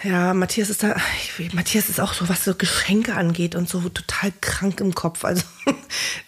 [0.05, 0.94] ja, Matthias ist da,
[1.38, 5.24] ich, Matthias ist auch so, was so Geschenke angeht und so total krank im Kopf.
[5.24, 5.42] Also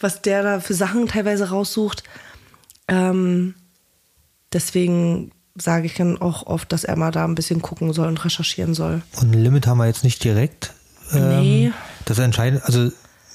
[0.01, 2.03] was der da für Sachen teilweise raussucht.
[2.89, 3.55] Ähm,
[4.53, 8.25] deswegen sage ich dann auch oft, dass er mal da ein bisschen gucken soll und
[8.25, 9.03] recherchieren soll.
[9.21, 10.73] Und ein Limit haben wir jetzt nicht direkt.
[11.13, 11.73] Ähm, Nee.
[12.05, 12.91] Das entscheidet, also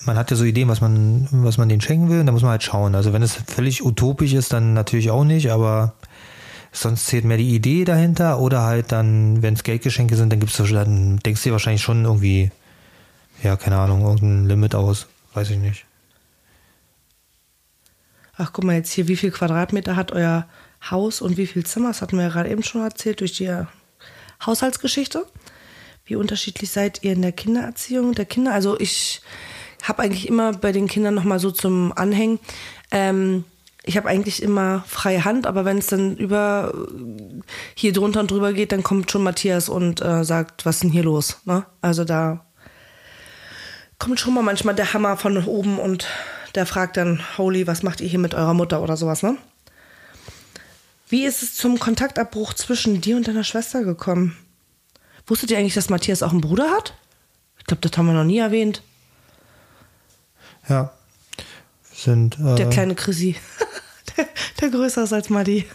[0.06, 2.42] man hat ja so Ideen, was man, was man denen schenken will, und da muss
[2.42, 2.96] man halt schauen.
[2.96, 5.94] Also wenn es völlig utopisch ist, dann natürlich auch nicht, aber
[6.72, 10.58] sonst zählt mehr die Idee dahinter oder halt dann, wenn es Geldgeschenke sind, dann gibt's
[10.58, 12.52] dann denkst du dir wahrscheinlich schon irgendwie,
[13.44, 15.86] ja, keine Ahnung, irgendein Limit aus, weiß ich nicht.
[18.38, 20.48] Ach, guck mal jetzt hier, wie viel Quadratmeter hat euer
[20.90, 21.90] Haus und wie viel Zimmer?
[21.90, 23.54] Das hatten wir ja gerade eben schon erzählt durch die
[24.46, 25.28] Haushaltsgeschichte.
[26.06, 28.54] Wie unterschiedlich seid ihr in der Kindererziehung der Kinder?
[28.54, 29.22] Also ich
[29.84, 32.40] habe eigentlich immer bei den Kindern noch mal so zum Anhängen.
[32.90, 33.44] Ähm,
[33.84, 36.74] ich habe eigentlich immer freie Hand, aber wenn es dann über
[37.76, 40.92] hier drunter und drüber geht, dann kommt schon Matthias und äh, sagt, was ist denn
[40.92, 41.40] hier los?
[41.46, 41.66] Ne?
[41.82, 42.46] Also da
[43.98, 46.08] kommt schon mal manchmal der Hammer von oben und
[46.54, 49.38] der fragt dann, Holy, was macht ihr hier mit eurer Mutter oder sowas, ne?
[51.08, 54.38] Wie ist es zum Kontaktabbruch zwischen dir und deiner Schwester gekommen?
[55.28, 56.94] Wusstet ihr eigentlich, dass Matthias auch einen Bruder hat?
[57.60, 58.82] Ich glaube, das haben wir noch nie erwähnt.
[60.70, 60.94] Ja.
[62.04, 63.36] Sind, äh, Der kleine Chrissy.
[64.18, 64.28] der,
[64.60, 65.68] der größer ist als Madi.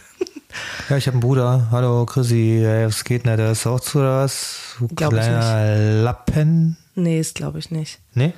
[0.89, 1.69] ja, ich habe einen Bruder.
[1.71, 3.37] Hallo Chrissy, was geht denn?
[3.37, 3.99] Der ist auch zu?
[3.99, 6.75] Du Glaub kleiner Lappen.
[6.95, 7.99] Nee, ist glaube ich nicht.
[8.13, 8.33] Nee?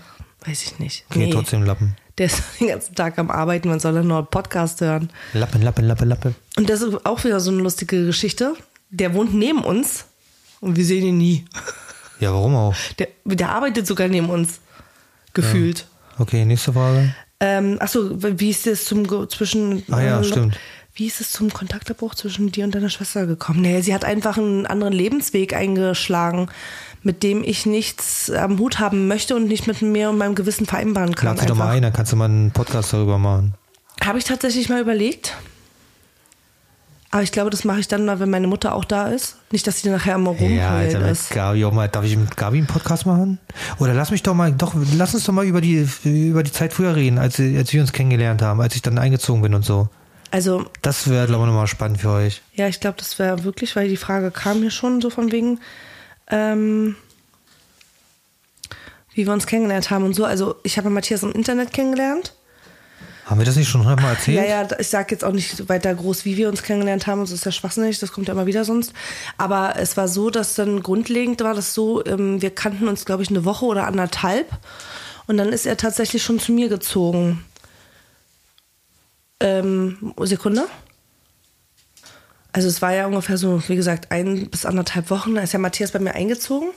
[0.45, 1.03] Weiß ich nicht.
[1.09, 1.31] Okay, nee.
[1.31, 1.95] trotzdem Lappen.
[2.19, 5.09] Der ist den ganzen Tag am Arbeiten, man soll dann nur einen Podcast hören.
[5.33, 6.35] Lappen, Lappen, Lappen, Lappen.
[6.57, 8.53] Und das ist auch wieder so eine lustige Geschichte.
[8.91, 10.05] Der wohnt neben uns
[10.61, 11.45] und wir sehen ihn nie.
[12.19, 12.75] Ja, warum auch?
[12.99, 14.59] Der, der arbeitet sogar neben uns.
[15.33, 15.87] Gefühlt.
[16.19, 17.15] Okay, nächste Frage.
[17.39, 20.57] Ähm, achso, wie ist es zum zwischen Ah ja, äh, stimmt.
[20.93, 23.61] Wie ist es zum Kontaktabbruch zwischen dir und deiner Schwester gekommen?
[23.61, 26.49] Nee, sie hat einfach einen anderen Lebensweg eingeschlagen,
[27.03, 30.65] mit dem ich nichts am Hut haben möchte und nicht mit mir und meinem Gewissen
[30.65, 31.29] vereinbaren kann.
[31.29, 33.53] Lad sie doch mal ein, dann kannst du mal einen Podcast darüber machen.
[34.03, 35.37] Habe ich tatsächlich mal überlegt.
[37.11, 39.37] Aber ich glaube, das mache ich dann mal, wenn meine Mutter auch da ist.
[39.51, 41.31] Nicht, dass sie nachher immer Ja, rumheulen Alter, mit ist.
[41.31, 41.87] Gabi auch mal.
[41.87, 43.39] Darf ich mit Gabi einen Podcast machen?
[43.79, 46.71] Oder lass mich doch mal, doch, lass uns doch mal über die, über die Zeit
[46.71, 49.89] früher reden, als, als wir uns kennengelernt haben, als ich dann eingezogen bin und so.
[50.29, 52.43] Also, Das wäre, glaube ich, nochmal spannend für euch.
[52.53, 55.59] ja, ich glaube, das wäre wirklich, weil die Frage kam hier schon so von wegen,
[56.29, 56.95] ähm,
[59.15, 60.25] wie wir uns kennengelernt haben und so.
[60.25, 62.35] Also, ich habe Matthias im Internet kennengelernt.
[63.29, 64.37] Haben wir das nicht schon hundertmal erzählt?
[64.37, 67.21] Ja, ja, ich sag jetzt auch nicht weiter groß, wie wir uns kennengelernt haben.
[67.21, 68.91] Das ist ja schwachsinnig, das kommt ja immer wieder sonst.
[69.37, 73.21] Aber es war so, dass dann grundlegend war das so, ähm, wir kannten uns, glaube
[73.21, 74.49] ich, eine Woche oder anderthalb.
[75.27, 77.45] Und dann ist er tatsächlich schon zu mir gezogen.
[79.39, 80.65] Ähm, Sekunde.
[82.51, 85.35] Also es war ja ungefähr so, wie gesagt, ein bis anderthalb Wochen.
[85.35, 86.69] Da ist ja Matthias bei mir eingezogen.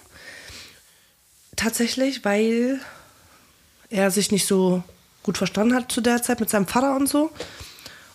[1.57, 2.79] Tatsächlich, weil
[3.89, 4.83] er sich nicht so
[5.23, 7.31] gut verstanden hat zu der Zeit mit seinem Vater und so.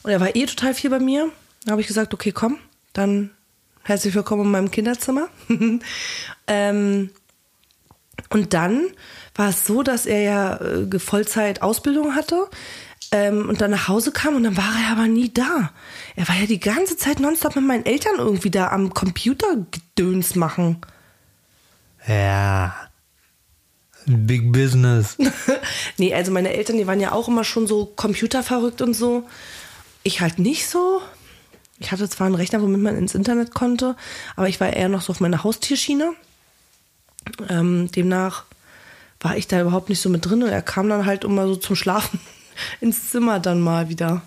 [0.03, 1.29] Und er war eh total viel bei mir.
[1.65, 2.57] Da habe ich gesagt, okay, komm,
[2.93, 3.31] dann
[3.83, 5.29] herzlich willkommen in meinem Kinderzimmer.
[6.47, 7.09] ähm,
[8.29, 8.87] und dann
[9.35, 12.49] war es so, dass er ja äh, Vollzeit Ausbildung hatte
[13.11, 15.71] ähm, und dann nach Hause kam und dann war er aber nie da.
[16.15, 20.35] Er war ja die ganze Zeit nonstop mit meinen Eltern irgendwie da am Computer Gedöns
[20.35, 20.81] machen.
[22.07, 22.86] Ja.
[24.07, 25.17] Big Business.
[25.97, 29.27] nee, also meine Eltern, die waren ja auch immer schon so computerverrückt und so.
[30.03, 31.01] Ich halt nicht so.
[31.79, 33.95] Ich hatte zwar einen Rechner, womit man ins Internet konnte,
[34.35, 36.13] aber ich war eher noch so auf meiner Haustierschiene.
[37.49, 38.45] Ähm, demnach
[39.19, 41.55] war ich da überhaupt nicht so mit drin und er kam dann halt immer so
[41.55, 42.19] zum Schlafen
[42.81, 44.21] ins Zimmer dann mal wieder.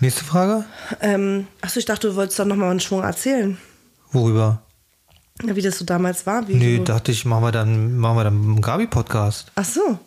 [0.00, 0.64] Nächste Frage.
[1.00, 3.56] Ähm, achso, ich dachte, du wolltest dann nochmal einen Schwung erzählen,
[4.12, 4.62] Worüber?
[5.42, 6.48] Wie das so damals war.
[6.48, 9.52] Wie Nee, so dachte ich, machen wir dann, machen wir dann einen Gabi-Podcast.
[9.54, 9.98] Ach so.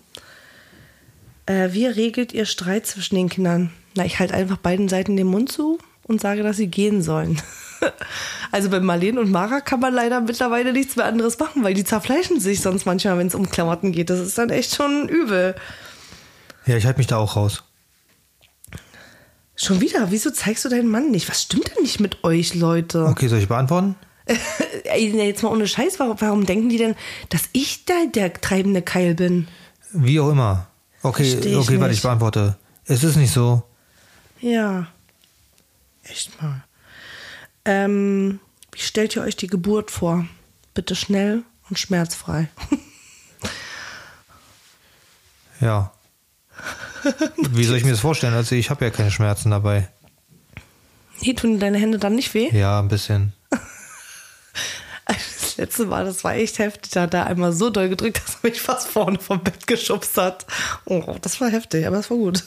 [1.45, 3.71] Äh, wie regelt ihr Streit zwischen den Kindern?
[3.95, 7.41] Na, ich halte einfach beiden Seiten den Mund zu und sage, dass sie gehen sollen.
[8.51, 11.83] also bei Marlene und Mara kann man leider mittlerweile nichts mehr anderes machen, weil die
[11.83, 14.09] zerfleischen sich sonst manchmal, wenn es um Klamotten geht.
[14.09, 15.55] Das ist dann echt schon übel.
[16.65, 17.63] Ja, ich halte mich da auch raus.
[19.55, 20.11] Schon wieder?
[20.11, 21.27] Wieso zeigst du deinen Mann nicht?
[21.29, 23.05] Was stimmt denn nicht mit euch, Leute?
[23.05, 23.95] Okay, soll ich beantworten?
[24.83, 26.95] Ey, na, jetzt mal ohne Scheiß, warum, warum denken die denn,
[27.29, 29.47] dass ich da der treibende Keil bin?
[29.91, 30.67] Wie auch immer.
[31.01, 32.57] Okay, Versteh ich okay, warte, ich beantworte.
[32.85, 33.63] Es ist nicht so.
[34.41, 34.87] Ja.
[36.03, 36.63] Echt mal.
[37.65, 38.39] Ähm,
[38.71, 40.25] wie stellt ihr euch die Geburt vor?
[40.73, 42.49] Bitte schnell und schmerzfrei.
[45.61, 45.91] Ja.
[47.51, 48.33] Wie soll ich mir das vorstellen?
[48.33, 49.89] Also ich habe ja keine Schmerzen dabei.
[51.21, 52.49] Nee, tun deine Hände dann nicht weh?
[52.57, 53.33] Ja, ein bisschen.
[55.09, 56.91] Das letzte Mal, das war echt heftig.
[56.91, 60.17] Da hat er einmal so doll gedrückt, dass er mich fast vorne vom Bett geschubst
[60.17, 60.45] hat.
[60.85, 62.43] Oh, das war heftig, aber es war gut.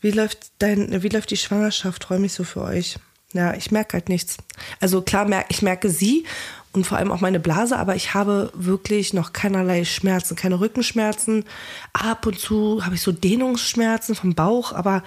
[0.00, 2.04] Wie läuft, dein, wie läuft die Schwangerschaft?
[2.04, 2.98] Freue mich so für euch.
[3.32, 4.36] Ja, ich merke halt nichts.
[4.80, 6.24] Also klar, ich merke sie
[6.72, 11.44] und vor allem auch meine Blase, aber ich habe wirklich noch keinerlei Schmerzen, keine Rückenschmerzen.
[11.92, 15.02] Ab und zu habe ich so Dehnungsschmerzen vom Bauch, aber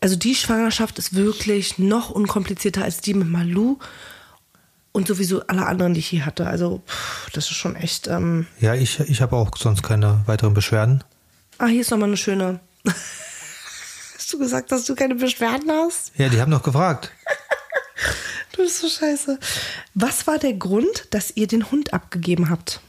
[0.00, 3.78] also die Schwangerschaft ist wirklich noch unkomplizierter als die mit Malu
[4.92, 6.46] und sowieso alle anderen, die ich hier hatte.
[6.46, 8.06] Also pff, das ist schon echt.
[8.08, 11.02] Ähm Ja, ich, ich habe auch sonst keine weiteren Beschwerden.
[11.58, 12.60] ah, hier ist nochmal eine schöne.
[14.16, 16.12] Hast du gesagt, dass du keine Beschwerden hast?
[16.16, 17.10] Ja, die haben noch gefragt.
[18.54, 19.38] Du bist so scheiße.
[19.94, 22.80] Was war der Grund, dass ihr den Hund abgegeben habt?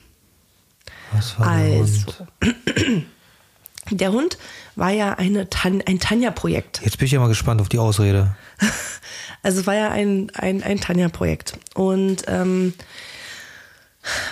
[1.13, 3.05] Was war der Also, Hund?
[3.89, 4.37] der Hund
[4.75, 6.81] war ja eine Tan ein Tanja-Projekt.
[6.83, 8.35] Jetzt bin ich ja mal gespannt auf die Ausrede.
[9.45, 11.59] Also es war ja ein, ein, ein Tanja-Projekt.
[11.75, 12.73] Und ähm,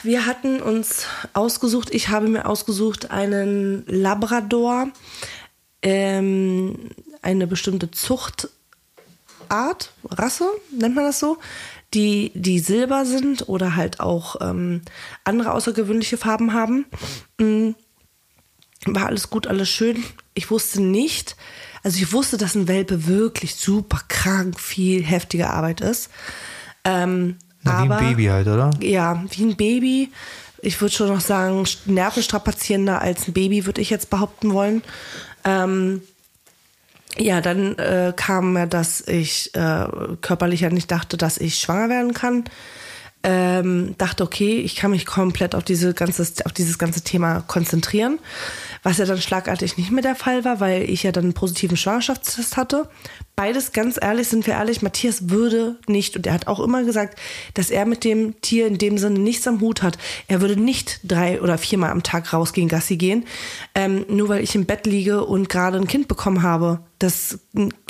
[0.04, 4.88] wir hatten uns ausgesucht, ich habe mir ausgesucht einen Labrador,
[5.82, 6.92] ähm,
[7.22, 8.52] eine bestimmte Zuchtart,
[10.10, 11.38] Rasse, nennt man das so,
[11.94, 14.82] die, die silber sind oder halt auch ähm,
[15.26, 16.86] andere außergewöhnliche Farben haben.
[17.38, 17.72] Mm,
[18.86, 20.04] war alles gut, alles schön.
[20.34, 21.36] Ich wusste nicht,
[21.84, 26.10] also ich wusste, dass ein Welpe wirklich super krank, viel heftige Arbeit ist.
[26.84, 28.70] Ähm, Na, wie aber, ein Baby halt, oder?
[28.80, 30.12] Ja, wie ein Baby.
[30.62, 34.84] Ich würde schon noch sagen, nervenstrapazierender als ein Baby, würde ich jetzt behaupten wollen.
[35.44, 36.02] Ähm,
[37.18, 39.88] ja, dann äh, kam ja, dass ich äh,
[40.22, 42.46] körperlich ja nicht dachte, dass ich schwanger werden kann.
[43.24, 48.20] Ähm, dachte, okay, ich kann mich komplett auf, diese ganze, auf dieses ganze Thema konzentrieren.
[48.84, 51.78] Was ja dann schlagartig nicht mehr der Fall war, weil ich ja dann einen positiven
[51.78, 52.90] Schwangerschaftstest hatte.
[53.36, 57.20] Beides, ganz ehrlich, sind wir ehrlich, Matthias würde nicht, und er hat auch immer gesagt,
[57.54, 60.00] dass er mit dem Tier in dem Sinne nichts am Hut hat.
[60.28, 63.26] Er würde nicht drei oder viermal am Tag rausgehen, Gassi gehen,
[63.76, 66.80] ähm, nur weil ich im Bett liege und gerade ein Kind bekommen habe.
[66.98, 67.40] Das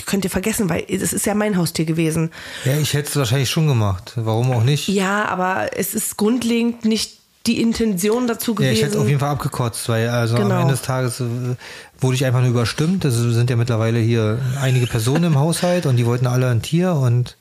[0.05, 2.31] könnt ihr vergessen, weil es ist ja mein Haustier gewesen.
[2.65, 4.13] Ja, ich hätte es wahrscheinlich schon gemacht.
[4.15, 4.87] Warum auch nicht?
[4.89, 8.73] Ja, aber es ist grundlegend nicht die Intention dazu Ja, gewesen.
[8.73, 10.55] ich hätte auf jeden Fall abgekotzt, weil also Genau.
[10.55, 11.25] am Ende des Tages äh,
[11.99, 13.03] wurde ich einfach nur überstimmt.
[13.05, 16.93] Es sind ja mittlerweile hier einige Personen im Haushalt und die wollten alle ein Tier
[16.93, 17.37] und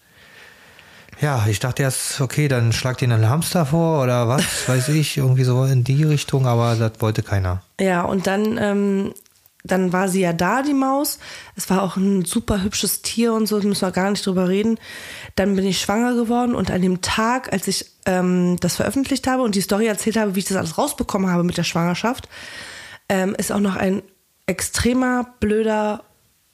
[1.21, 5.19] ja, ich dachte erst, okay, dann schlagt ihnen einen Hamster vor oder was, weiß ich,
[5.19, 7.61] irgendwie so in die Richtung, aber das wollte keiner.
[7.79, 9.13] Ja, und dann, ähm,
[9.65, 11.19] dann war sie ja da, die Maus.
[11.55, 14.49] Es war auch ein super hübsches Tier und so, da müssen wir gar nicht drüber
[14.49, 14.79] reden.
[15.37, 19.43] Dann bin ich schwanger geworden und an dem Tag, als ich ähm, das veröffentlicht habe
[19.43, 22.29] und die Story erzählt habe, wie ich das alles rausbekommen habe mit der Schwangerschaft,
[23.09, 24.03] ähm, ist auch noch ein
[24.47, 26.05] extremer, blöder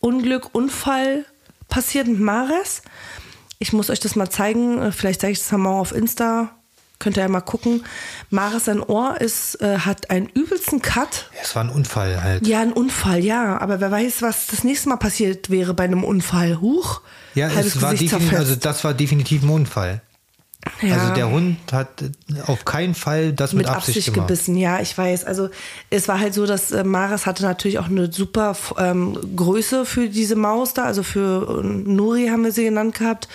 [0.01, 1.25] Unglück, Unfall
[1.69, 2.83] passiert mit Mares.
[3.59, 4.81] Ich muss euch das mal zeigen.
[4.81, 6.56] Äh, Vielleicht zeige ich das mal auf Insta.
[6.99, 7.85] Könnt ihr ja mal gucken.
[8.31, 11.31] Mares, sein Ohr ist, äh, hat einen übelsten Cut.
[11.43, 12.47] Es war ein Unfall halt.
[12.47, 13.59] Ja, ein Unfall, ja.
[13.59, 16.61] Aber wer weiß, was das nächste Mal passiert wäre bei einem Unfall.
[16.61, 17.03] Huch.
[17.35, 20.01] Ja, es war definitiv, also das war definitiv ein Unfall.
[20.81, 20.97] ja.
[20.97, 22.03] Also der Hund hat
[22.47, 25.27] auf keinen Fall das mit, mit Absicht, Absicht gebissen, ja, ich weiß.
[25.27, 25.51] Also
[25.91, 30.09] es war halt so, dass äh, Maris hatte natürlich auch eine super ähm, Größe für
[30.09, 33.29] diese Maus da, also für äh, Nuri haben wir sie genannt gehabt.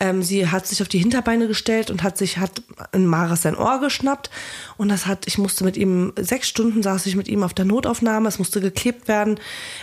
[0.00, 3.56] Ähm, sie hat sich auf die Hinterbeine gestellt und hat sich, hat in Maris sein
[3.56, 4.30] Ohr geschnappt
[4.76, 7.64] und das hat, ich musste mit ihm, sechs Stunden saß ich mit ihm auf der
[7.64, 9.40] Notaufnahme, es musste geklebt werden,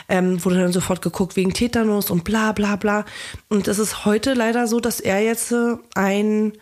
[0.08, 3.06] ähm, wurde dann sofort geguckt wegen Tetanus und bla bla bla.
[3.50, 6.54] Und es ist heute leider so, dass er jetzt äh, ein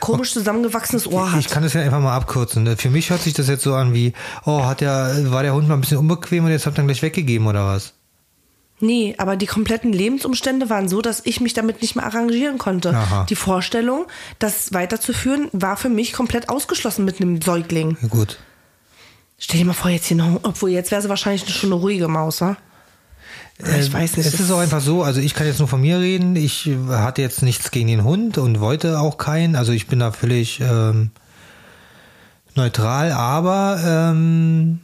[0.00, 1.40] komisch zusammengewachsenes Ohr hat.
[1.40, 2.76] Ich kann das ja einfach mal abkürzen.
[2.76, 4.12] Für mich hört sich das jetzt so an wie,
[4.44, 6.86] oh, hat der, war der Hund mal ein bisschen unbequem und jetzt habt ihr ihn
[6.86, 7.94] gleich weggegeben oder was?
[8.80, 12.90] Nee, aber die kompletten Lebensumstände waren so, dass ich mich damit nicht mehr arrangieren konnte.
[12.90, 13.26] Aha.
[13.28, 14.06] Die Vorstellung,
[14.38, 17.96] das weiterzuführen, war für mich komplett ausgeschlossen mit einem Säugling.
[18.00, 18.38] Ja, gut.
[19.38, 22.08] Stell dir mal vor, jetzt hier noch, obwohl jetzt wäre sie wahrscheinlich schon eine ruhige
[22.08, 22.56] Maus, wa?
[23.58, 24.26] Ich Äh, weiß nicht.
[24.26, 26.36] Es ist auch einfach so, also ich kann jetzt nur von mir reden.
[26.36, 29.56] Ich hatte jetzt nichts gegen den Hund und wollte auch keinen.
[29.56, 31.10] Also ich bin da völlig ähm,
[32.54, 34.78] neutral, aber ähm,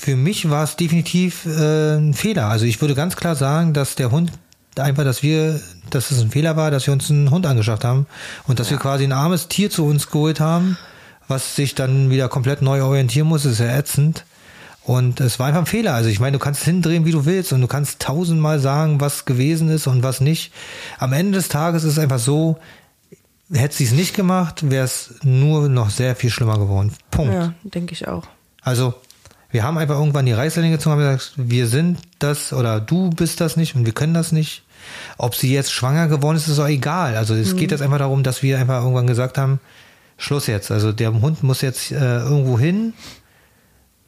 [0.00, 2.46] für mich war es definitiv äh, ein Fehler.
[2.46, 4.32] Also ich würde ganz klar sagen, dass der Hund
[4.76, 8.06] einfach, dass wir, dass es ein Fehler war, dass wir uns einen Hund angeschafft haben
[8.46, 10.76] und dass wir quasi ein armes Tier zu uns geholt haben,
[11.28, 14.24] was sich dann wieder komplett neu orientieren muss, ist ja ätzend.
[14.82, 15.94] Und es war einfach ein Fehler.
[15.94, 19.00] Also ich meine, du kannst es hindrehen, wie du willst und du kannst tausendmal sagen,
[19.00, 20.52] was gewesen ist und was nicht.
[20.98, 22.58] Am Ende des Tages ist es einfach so,
[23.50, 26.92] hätte sie es nicht gemacht, wäre es nur noch sehr viel schlimmer geworden.
[27.10, 27.32] Punkt.
[27.32, 28.24] Ja, denke ich auch.
[28.60, 28.94] Also
[29.54, 33.10] wir haben einfach irgendwann die Reißleine gezogen und haben gesagt, wir sind das oder du
[33.10, 34.64] bist das nicht und wir können das nicht.
[35.16, 37.16] Ob sie jetzt schwanger geworden ist, ist auch egal.
[37.16, 39.60] Also es geht jetzt einfach darum, dass wir einfach irgendwann gesagt haben,
[40.18, 40.72] Schluss jetzt.
[40.72, 42.94] Also der Hund muss jetzt äh, irgendwo hin.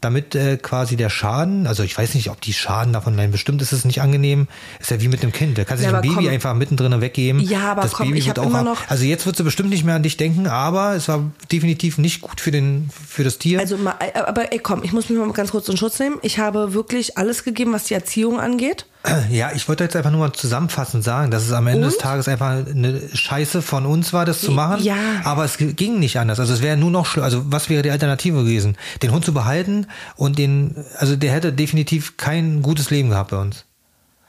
[0.07, 3.61] Damit äh, quasi der Schaden, also ich weiß nicht, ob die Schaden davon, nein, bestimmt
[3.63, 4.49] ist es nicht angenehm,
[4.81, 6.29] ist ja wie mit dem Kind, der kann sich Ja, ein Baby komm.
[6.29, 7.41] einfach mittendrin weggeben.
[7.41, 9.43] Ja, aber das komm, Baby ich wird auch immer ab- noch- Also jetzt wird sie
[9.43, 13.25] bestimmt nicht mehr an dich denken, aber es war definitiv nicht gut für den für
[13.25, 13.59] das Tier.
[13.61, 16.19] Also, mal, aber ey, komm, ich muss mich mal ganz kurz in Schutz nehmen.
[16.23, 18.87] Ich habe wirklich alles gegeben, was die Erziehung angeht.
[19.31, 22.03] Ja, ich wollte jetzt einfach nur mal zusammenfassend sagen, dass es am Ende des Und?
[22.03, 24.83] Tages einfach eine Scheiße von uns war, das zu machen.
[24.83, 24.97] Ja.
[25.25, 26.41] Aber es ging nicht anders.
[26.41, 27.25] Also es wäre nur noch schlimm.
[27.25, 28.77] Also was wäre die Alternative gewesen?
[29.03, 29.87] Den Hund zu behalten
[30.17, 33.65] und den, also der hätte definitiv kein gutes Leben gehabt bei uns.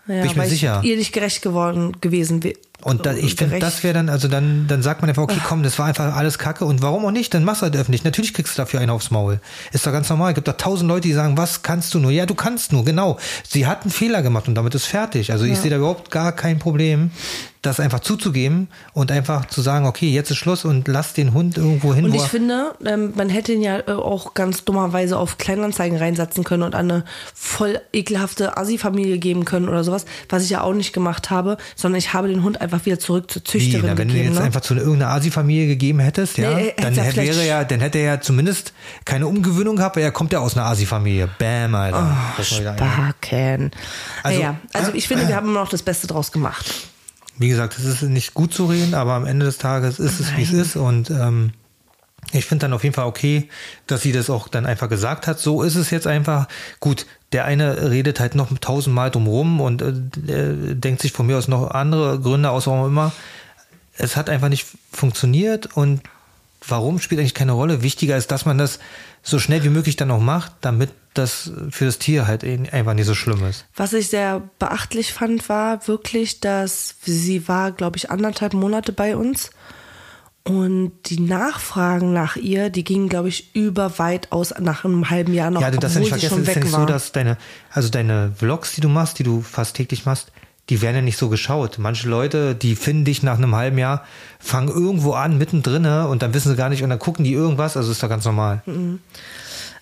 [0.08, 0.82] Ja, Bin ich mir sicher.
[0.84, 2.42] ihr nicht gerecht geworden gewesen.
[2.84, 5.64] Und da, ich finde, das wäre dann, also dann, dann sagt man einfach, okay, komm,
[5.64, 7.34] das war einfach alles Kacke und warum auch nicht?
[7.34, 8.04] Dann machst du halt öffentlich.
[8.04, 9.40] Natürlich kriegst du dafür einen aufs Maul.
[9.72, 10.32] Ist doch ganz normal.
[10.32, 12.12] Es gibt da tausend Leute, die sagen, was kannst du nur?
[12.12, 13.18] Ja, du kannst nur, genau.
[13.48, 15.32] Sie hat einen Fehler gemacht und damit ist fertig.
[15.32, 17.12] Also ich sehe da überhaupt gar kein Problem,
[17.62, 21.58] das einfach zuzugeben und einfach zu sagen, okay, jetzt ist Schluss und lass den Hund
[21.58, 22.06] irgendwo hin.
[22.06, 26.44] Und ich finde, ähm, man hätte ihn ja äh, auch ganz dummerweise auf Kleinanzeigen reinsetzen
[26.44, 30.74] können und an eine voll ekelhafte Assi-Familie geben können oder sowas, was ich ja auch
[30.74, 34.08] nicht gemacht habe, sondern ich habe den Hund einfach wieder zurück zur Züchterin na, wenn
[34.08, 34.30] du gegeben.
[34.30, 34.46] jetzt ne?
[34.46, 38.06] einfach zu irgendeiner Asi-Familie gegeben hättest, ja, Nee, dann hätte wäre ja, dann hätte er
[38.06, 38.74] ja zumindest
[39.06, 41.30] keine Umgewöhnung gehabt, weil er kommt ja aus einer Asi-Familie.
[41.40, 42.16] Bam, Alter.
[42.78, 43.72] Backen.
[44.24, 46.88] Also- naja, also ich finde, wir haben immer noch das Beste draus gemacht.
[47.38, 50.36] Wie gesagt, es ist nicht gut zu reden, aber am Ende des Tages ist es,
[50.36, 50.76] wie es ist.
[50.76, 51.52] Und ähm,
[52.32, 53.50] ich finde dann auf jeden Fall okay,
[53.86, 55.40] dass sie das auch dann einfach gesagt hat.
[55.40, 56.48] So ist es jetzt einfach.
[56.80, 61.48] Gut, der eine redet halt noch tausendmal drumrum und äh, denkt sich von mir aus
[61.48, 63.12] noch andere Gründe aus, warum immer.
[63.98, 66.02] Es hat einfach nicht funktioniert und
[66.66, 67.82] warum spielt eigentlich keine Rolle.
[67.82, 68.80] Wichtiger ist, dass man das
[69.24, 73.08] so schnell wie möglich dann auch macht, damit das für das Tier halt einfach nicht
[73.08, 73.66] so schlimm ist.
[73.76, 79.18] Was ich sehr beachtlich fand, war wirklich, dass sie war, glaube ich, anderthalb Monate bei
[79.18, 79.50] uns.
[80.48, 85.34] Und die Nachfragen nach ihr, die gingen, glaube ich, über weit aus nach einem halben
[85.34, 86.80] Jahr noch, Ja, du darfst ja nicht vergessen, es ist ja nicht war.
[86.82, 87.38] so, dass deine,
[87.72, 90.32] also deine Vlogs, die du machst, die du fast täglich machst,
[90.70, 91.78] die werden ja nicht so geschaut.
[91.80, 94.04] Manche Leute, die finden dich nach einem halben Jahr,
[94.40, 97.78] fangen irgendwo an, mittendrin, und dann wissen sie gar nicht, und dann gucken die irgendwas,
[97.78, 98.62] also ist doch ganz normal.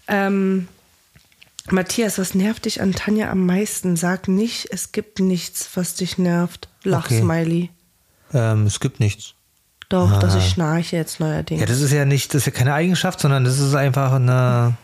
[0.08, 0.68] Ähm,
[1.72, 3.96] Matthias, was nervt dich an Tanja am meisten?
[3.96, 6.68] Sag nicht, es gibt nichts, was dich nervt.
[6.84, 7.22] Lach, Okay.
[7.22, 7.70] Smiley.
[8.34, 9.35] Ähm, es gibt nichts.
[9.90, 11.62] Doch, dass ich schnarche jetzt neuerdings.
[11.62, 14.76] Ja, das ist ja nicht, das ist ja keine Eigenschaft, sondern das ist einfach eine,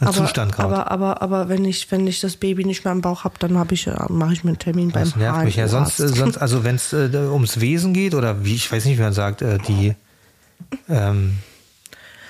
[0.00, 0.68] ein aber, Zustand gerade.
[0.68, 3.58] aber, aber, aber wenn ich, wenn ich das Baby nicht mehr im Bauch habe, dann
[3.58, 5.68] habe ich, äh, mache ich mir einen Termin beim Das nervt mich ja.
[5.68, 8.98] Sonst, äh, sonst also wenn es äh, ums Wesen geht, oder wie, ich weiß nicht,
[8.98, 9.94] wie man sagt, äh, die,
[10.88, 11.38] ähm,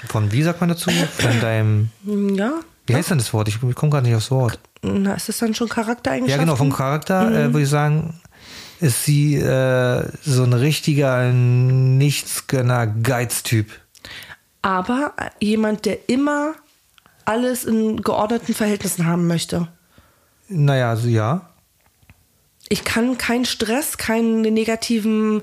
[0.08, 0.90] von, wie sagt man dazu?
[0.90, 1.90] Von deinem,
[2.34, 2.52] Ja,
[2.86, 3.48] wie heißt denn das Wort?
[3.48, 4.58] Ich, ich komme gerade nicht aufs Wort.
[4.82, 6.30] na, ist das dann schon Charaktereigenschaften?
[6.40, 7.34] Ja, genau, vom Charakter Mhm.
[7.36, 8.14] äh, würde ich sagen,
[8.80, 13.70] ist sie äh, so ein richtiger Nichtsgönner Geiztyp.
[14.62, 16.54] Aber jemand, der immer
[17.24, 19.68] alles in geordneten Verhältnissen haben möchte.
[20.48, 21.50] Naja, also ja.
[22.68, 25.42] Ich kann keinen Stress, keine negativen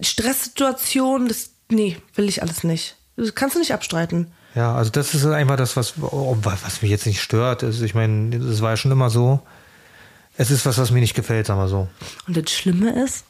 [0.00, 2.96] Stresssituationen, das, nee, will ich alles nicht.
[3.16, 4.30] Das kannst du nicht abstreiten.
[4.54, 7.64] Ja, also das ist einfach das, was, was mich jetzt nicht stört.
[7.64, 9.40] Also ich meine, das war ja schon immer so.
[10.40, 11.88] Es ist was, was mir nicht gefällt, sagen wir so.
[12.28, 13.24] Und das Schlimme ist,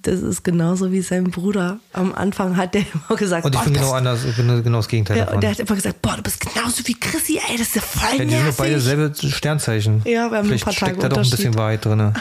[0.00, 1.78] das ist genauso wie sein Bruder.
[1.92, 4.78] Am Anfang hat der immer gesagt, Und ich boah, bin genau anders, ich bin genau
[4.78, 5.36] das Gegenteil ja, davon.
[5.36, 7.82] und der hat immer gesagt, boah, du bist genauso wie Chrissy, ey, das ist ja
[7.82, 10.00] voll ja, die sind doch beide selbe Sternzeichen.
[10.06, 11.54] Ja, wir haben Vielleicht ein paar Tage steckt da doch ein bisschen.
[11.54, 11.98] Wahrheit drin.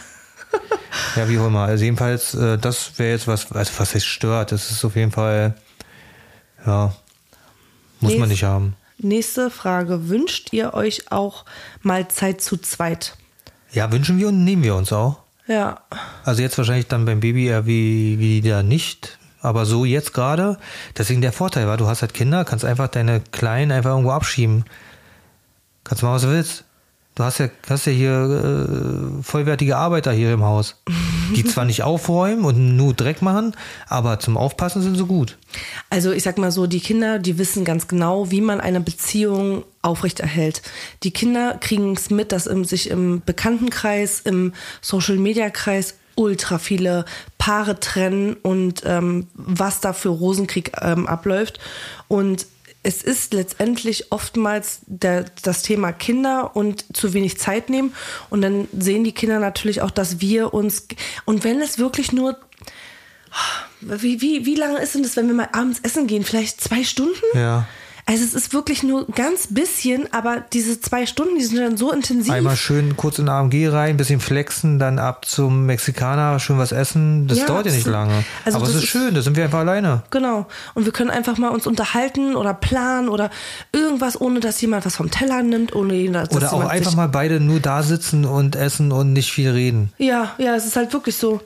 [1.16, 1.62] ja, wie auch immer.
[1.62, 4.52] Also jedenfalls, äh, das wäre jetzt was, also was heißt stört.
[4.52, 5.56] Das ist auf jeden Fall,
[6.66, 6.94] ja,
[8.02, 8.76] muss man Nee, nicht haben.
[8.98, 10.10] Nächste Frage.
[10.10, 11.46] Wünscht ihr euch auch
[11.82, 13.16] mal Zeit zu zweit?
[13.76, 15.18] Ja, wünschen wir und nehmen wir uns auch.
[15.48, 15.82] Ja.
[16.24, 19.20] Also jetzt wahrscheinlich dann beim Baby eher wie, wie da nicht.
[19.42, 20.58] Aber so jetzt gerade,
[20.98, 24.64] deswegen der Vorteil war, du hast halt Kinder, kannst einfach deine Kleinen einfach irgendwo abschieben.
[25.84, 26.64] Kannst machen, was du willst.
[27.16, 30.82] Du hast ja, hast ja hier äh, vollwertige Arbeiter hier im Haus.
[31.34, 33.56] Die zwar nicht aufräumen und nur Dreck machen,
[33.88, 35.38] aber zum Aufpassen sind sie gut.
[35.90, 39.64] Also ich sag mal so, die Kinder, die wissen ganz genau, wie man eine Beziehung
[39.82, 40.62] aufrechterhält.
[41.04, 44.52] Die Kinder kriegen es mit, dass im, sich im Bekanntenkreis, im
[44.82, 47.06] Social-Media-Kreis ultra viele
[47.38, 51.60] Paare trennen und ähm, was da für Rosenkrieg ähm, abläuft.
[52.10, 52.48] Und
[52.86, 57.96] es ist letztendlich oftmals der, das Thema Kinder und zu wenig Zeit nehmen.
[58.30, 60.88] Und dann sehen die Kinder natürlich auch, dass wir uns,
[61.26, 62.38] und wenn es wirklich nur
[63.82, 66.24] wie, wie, wie lange ist denn das, wenn wir mal abends essen gehen?
[66.24, 67.24] Vielleicht zwei Stunden?
[67.34, 67.68] Ja.
[68.08, 71.92] Also es ist wirklich nur ganz bisschen, aber diese zwei Stunden, die sind dann so
[71.92, 72.32] intensiv.
[72.32, 77.28] Einmal schön kurz in AMG rein, bisschen flexen, dann ab zum Mexikaner, schön was essen.
[77.28, 78.24] Das Ja, dauert ja nicht lange.
[78.46, 80.04] Also Aber es ist ist- schön, da sind wir einfach alleine.
[80.12, 80.46] Genau.
[80.76, 83.32] Und wir können einfach mal uns unterhalten oder planen oder
[83.72, 87.40] irgendwas, ohne dass jemand was vom Teller nimmt, ohne dass Oder auch einfach mal beide
[87.40, 89.92] nur da sitzen und essen und nicht viel reden.
[89.98, 91.42] Ja, ja, es ist halt wirklich so.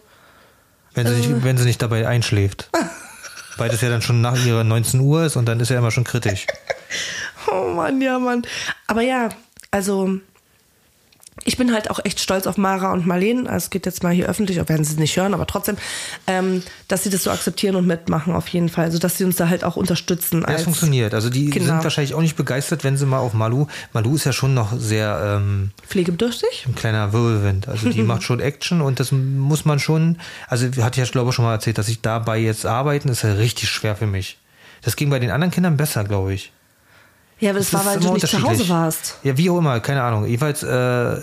[0.93, 2.69] Wenn sie, nicht, wenn sie nicht dabei einschläft.
[3.59, 5.91] Weil das ja dann schon nach ihrer 19 Uhr ist und dann ist ja immer
[5.91, 6.47] schon kritisch.
[7.51, 8.43] Oh Mann, ja, Mann.
[8.85, 9.29] Aber ja,
[9.71, 10.19] also
[11.45, 13.49] ich bin halt auch echt stolz auf Mara und Marlene.
[13.49, 15.77] Also es geht jetzt mal hier öffentlich, auch werden sie es nicht hören, aber trotzdem,
[16.27, 18.85] ähm, dass sie das so akzeptieren und mitmachen auf jeden Fall.
[18.85, 20.43] Also dass sie uns da halt auch unterstützen.
[20.47, 21.13] Ja, es funktioniert.
[21.13, 21.73] Also die Kinder.
[21.73, 23.67] sind wahrscheinlich auch nicht begeistert, wenn sie mal auf Malu.
[23.93, 26.65] Malu ist ja schon noch sehr ähm, Pflegebedürftig.
[26.67, 27.67] ein kleiner Wirbelwind.
[27.67, 30.17] Also die macht schon Action und das muss man schon.
[30.47, 33.23] Also hatte ich ja glaube ich schon mal erzählt, dass ich dabei jetzt arbeiten ist
[33.23, 34.37] ja richtig schwer für mich.
[34.81, 36.51] Das ging bei den anderen Kindern besser, glaube ich.
[37.39, 39.17] Ja, aber das, war, weil du nicht zu Hause warst.
[39.23, 40.25] Ja, wie auch immer, keine Ahnung.
[40.25, 41.17] Jedenfalls äh,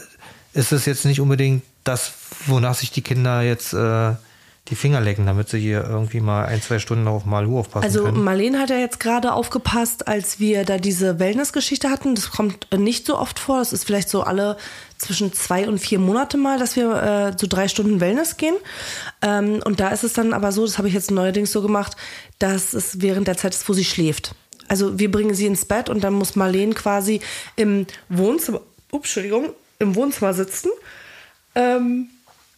[0.54, 2.12] ist es jetzt nicht unbedingt das,
[2.46, 4.12] wonach sich die Kinder jetzt äh,
[4.68, 8.02] die Finger lecken, damit sie hier irgendwie mal ein, zwei Stunden auf Malu aufpassen Also
[8.02, 8.24] können.
[8.24, 12.16] Marlene hat ja jetzt gerade aufgepasst, als wir da diese Wellness-Geschichte hatten.
[12.16, 13.58] Das kommt äh, nicht so oft vor.
[13.58, 14.56] Das ist vielleicht so alle
[14.98, 18.56] zwischen zwei und vier Monate mal, dass wir äh, so drei Stunden Wellness gehen.
[19.22, 21.96] Ähm, und da ist es dann aber so, das habe ich jetzt neuerdings so gemacht,
[22.40, 24.34] dass es während der Zeit ist, wo sie schläft.
[24.68, 27.20] Also wir bringen sie ins Bett und dann muss Marlene quasi
[27.56, 28.60] im Wohnzimmer,
[28.90, 30.70] ups, Entschuldigung, im Wohnzimmer sitzen
[31.54, 32.08] ähm,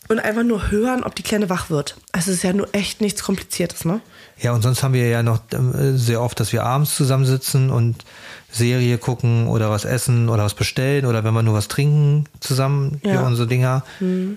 [0.08, 1.96] und einfach nur hören, ob die Kleine wach wird.
[2.12, 4.00] Also es ist ja nur echt nichts Kompliziertes, ne?
[4.40, 8.04] Ja, und sonst haben wir ja noch ähm, sehr oft, dass wir abends zusammensitzen und
[8.50, 13.00] Serie gucken oder was essen oder was bestellen oder wenn wir nur was trinken zusammen,
[13.04, 13.26] Ja.
[13.26, 13.84] unsere Dinger.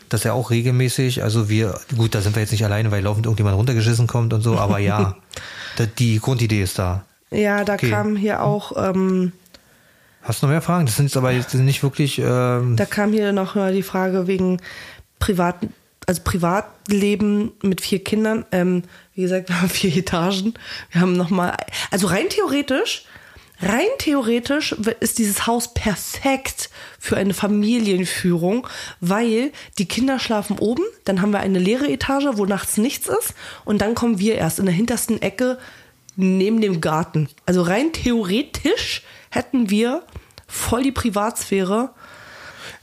[0.10, 1.24] Das ist ja auch regelmäßig.
[1.24, 4.42] Also wir, gut, da sind wir jetzt nicht alleine, weil laufend irgendjemand runtergeschissen kommt und
[4.42, 5.16] so, aber ja,
[6.00, 7.06] die Grundidee ist da.
[7.32, 7.90] Ja, da Okay.
[7.90, 9.32] kam hier auch, ähm,
[10.24, 10.86] Hast du noch mehr Fragen?
[10.86, 14.28] Das sind jetzt aber jetzt nicht wirklich, ähm, da kam hier noch mal die Frage
[14.28, 14.62] wegen
[15.18, 15.56] Privat,
[16.06, 18.46] also Privatleben mit vier Kindern.
[18.52, 18.84] Ähm,
[19.16, 20.54] wie gesagt, wir haben vier Etagen.
[20.92, 21.56] Wir haben noch mal,
[21.90, 23.06] also rein theoretisch,
[23.62, 26.70] rein theoretisch ist dieses Haus perfekt
[27.00, 28.68] für eine Familienführung,
[29.00, 33.34] weil die Kinder schlafen oben, dann haben wir eine leere Etage, wo nachts nichts ist
[33.66, 35.58] und dann kommen wir erst in der hintersten Ecke
[36.16, 37.30] neben dem Garten.
[37.46, 40.04] Also rein theoretisch hätten wir
[40.48, 41.90] voll die Privatsphäre.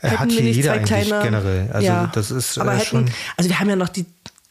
[0.01, 1.71] Er hat hier jeder zwei eigentlich kleine- generell.
[1.73, 3.11] Also ja, das ist aber äh, hätten, schon.
[3.37, 4.07] Also wir haben ja noch die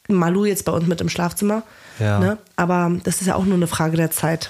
[0.07, 1.63] Malu jetzt bei uns mit im Schlafzimmer.
[1.99, 2.19] Ja.
[2.19, 2.37] Ne?
[2.55, 4.49] Aber das ist ja auch nur eine Frage der Zeit.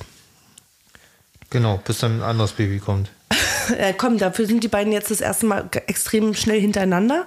[1.50, 3.10] Genau, bis dann ein anderes Baby kommt.
[3.78, 7.26] Äh, komm, dafür sind die beiden jetzt das erste Mal extrem schnell hintereinander.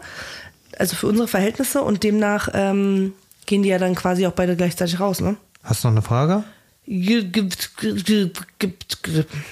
[0.78, 3.12] Also für unsere Verhältnisse und demnach ähm,
[3.44, 5.36] gehen die ja dann quasi auch beide gleichzeitig raus, ne?
[5.62, 6.44] Hast du noch eine Frage?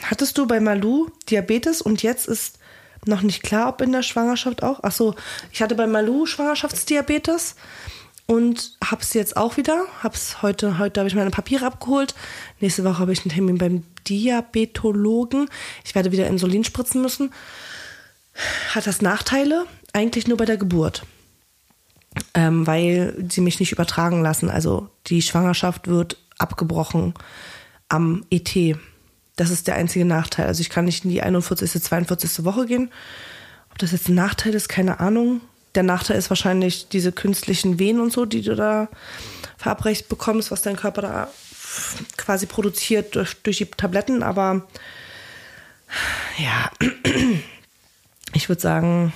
[0.02, 2.58] Hattest du bei Malu Diabetes und jetzt ist
[3.06, 4.80] noch nicht klar, ob in der Schwangerschaft auch?
[4.82, 5.14] Ach so,
[5.52, 7.54] ich hatte bei Malu Schwangerschaftsdiabetes
[8.26, 9.84] und hab's jetzt auch wieder.
[10.02, 12.14] Hab's heute, heute habe ich meine Papiere abgeholt.
[12.60, 15.48] Nächste Woche habe ich einen Termin beim Diabetologen.
[15.84, 17.32] Ich werde wieder Insulin spritzen müssen.
[18.74, 19.66] Hat das Nachteile?
[19.92, 21.04] Eigentlich nur bei der Geburt
[22.34, 24.50] ähm, weil sie mich nicht übertragen lassen.
[24.50, 27.14] Also die Schwangerschaft wird abgebrochen
[27.88, 28.76] am ET.
[29.36, 30.46] Das ist der einzige Nachteil.
[30.46, 32.44] Also ich kann nicht in die 41., 42.
[32.44, 32.90] Woche gehen.
[33.70, 35.40] Ob das jetzt ein Nachteil ist, keine Ahnung.
[35.74, 38.88] Der Nachteil ist wahrscheinlich diese künstlichen Wehen und so, die du da
[39.56, 41.28] verabreicht bekommst, was dein Körper da
[42.16, 44.22] quasi produziert durch, durch die Tabletten.
[44.22, 44.66] Aber
[46.38, 46.70] ja,
[48.32, 49.12] ich würde sagen,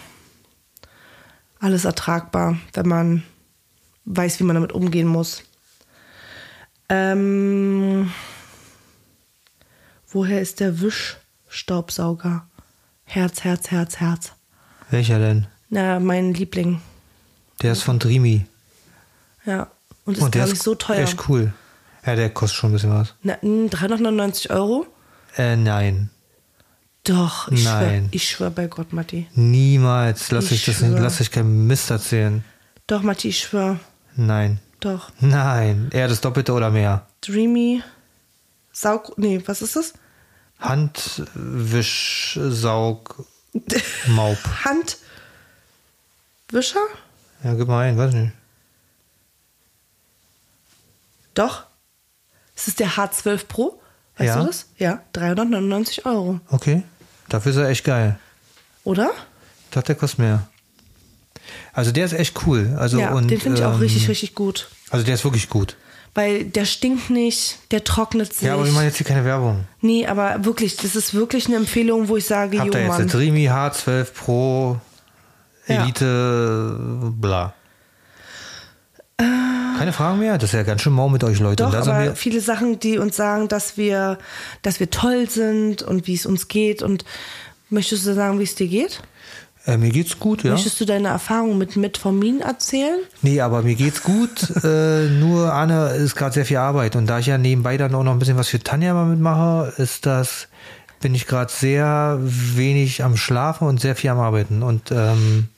[1.59, 3.23] alles ertragbar, wenn man
[4.05, 5.45] weiß, wie man damit umgehen muss.
[6.95, 8.11] Ähm,
[10.11, 12.47] woher ist der Wischstaubsauger?
[13.05, 14.33] Herz, Herz, Herz, Herz.
[14.91, 15.47] Welcher denn?
[15.71, 16.83] Na, mein Liebling.
[17.63, 18.45] Der ist von Dreamy.
[19.47, 19.69] Ja.
[20.05, 20.99] Und ist der gar nicht so teuer.
[20.99, 21.55] Echt cool.
[22.05, 23.15] Ja, der kostet schon ein bisschen was.
[23.23, 24.87] Na, n- 399 Euro?
[25.39, 26.11] Äh, nein.
[27.05, 28.09] Doch, ich schwör, Nein.
[28.11, 29.27] ich schwör bei Gott, Matti.
[29.35, 30.31] Niemals.
[30.31, 32.45] Lass Ich ich das lass ich keinen Mist erzählen.
[32.87, 33.81] Doch, Matti, ich schwör.
[34.15, 34.61] Nein.
[34.83, 35.11] Doch.
[35.21, 35.89] Nein.
[35.93, 37.07] Eher das Doppelte oder mehr.
[37.21, 37.83] Dreamy.
[38.73, 39.17] Saug.
[39.17, 39.93] Nee, was ist das?
[40.59, 43.25] Handwischsaug
[44.09, 44.37] Maub.
[44.65, 44.99] Handwischer?
[47.45, 48.33] Ja, gib mal ein, weiß nicht.
[51.35, 51.65] Doch.
[52.57, 53.81] Es ist der H12 Pro.
[54.17, 54.41] Weißt Ja.
[54.41, 54.67] du das?
[54.79, 56.41] Ja, 399 Euro.
[56.49, 56.83] Okay.
[57.29, 58.19] Dafür ist er echt geil.
[58.85, 59.11] Oder?
[59.65, 60.47] Ich dachte, der kostet mehr.
[61.73, 62.77] Also der ist echt cool.
[62.79, 64.69] Also ja, und, den finde ich auch ähm, richtig, richtig gut.
[64.91, 65.77] Also der ist wirklich gut.
[66.15, 68.47] Weil der stinkt nicht, der trocknet sich.
[68.47, 69.65] Ja, aber wir machen jetzt hier keine Werbung.
[69.81, 73.09] nee, aber wirklich, das ist wirklich eine Empfehlung, wo ich sage, Habt jo jetzt Mann.
[73.09, 74.81] Rimi H12 Pro
[75.67, 75.83] Ja.
[75.83, 77.55] Elite bla.
[79.19, 80.39] Keine Fragen mehr?
[80.39, 81.65] Das ist ja ganz schön mau mit euch, Leute.
[81.65, 84.19] Doch, aber viele Sachen, die uns sagen, dass wir,
[84.63, 86.83] dass wir toll sind und wie es uns geht.
[86.83, 87.05] Und
[87.71, 89.03] möchtest du sagen, wie es dir geht?
[89.67, 90.53] Äh, mir geht's gut, ja.
[90.53, 92.99] Möchtest du deine Erfahrungen mit Metformin erzählen?
[93.23, 94.51] Nee, aber mir geht's gut.
[94.65, 96.97] äh, nur Anne ist gerade sehr viel Arbeit.
[96.97, 99.73] Und da ich ja nebenbei dann auch noch ein bisschen was für Tanja mal mitmache,
[99.77, 100.49] ist das,
[101.01, 104.63] bin ich gerade sehr wenig am Schlafen und sehr viel am Arbeiten.
[104.65, 105.49] Und ähm,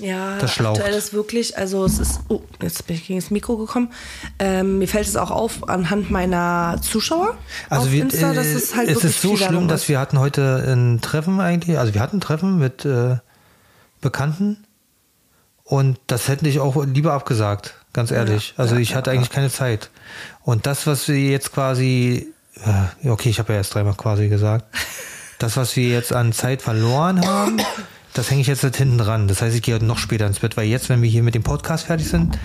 [0.00, 0.78] Ja, Das schlaucht.
[0.80, 3.90] aktuell ist wirklich, also es ist, oh, jetzt bin ich gegen das Mikro gekommen.
[4.38, 7.38] Ähm, mir fällt es auch auf anhand meiner Zuschauer
[7.70, 9.98] Also auf wir, Insta, dass äh, es halt es wirklich ist so schlimm, dass wir
[9.98, 13.16] hatten heute ein Treffen eigentlich, also wir hatten ein Treffen mit äh,
[14.00, 14.66] Bekannten
[15.66, 18.54] und das hätte ich auch lieber abgesagt, ganz ehrlich.
[18.56, 19.90] also ja, ich ja, hatte eigentlich keine Zeit.
[20.42, 22.32] Und das, was wir jetzt quasi,
[23.02, 24.64] äh, okay, ich habe ja erst dreimal quasi gesagt,
[25.40, 27.60] das, was wir jetzt an Zeit verloren haben,
[28.14, 29.26] das hänge ich jetzt halt hinten dran.
[29.26, 31.34] Das heißt, ich gehe heute noch später ins Bett, weil jetzt, wenn wir hier mit
[31.34, 32.38] dem Podcast fertig sind,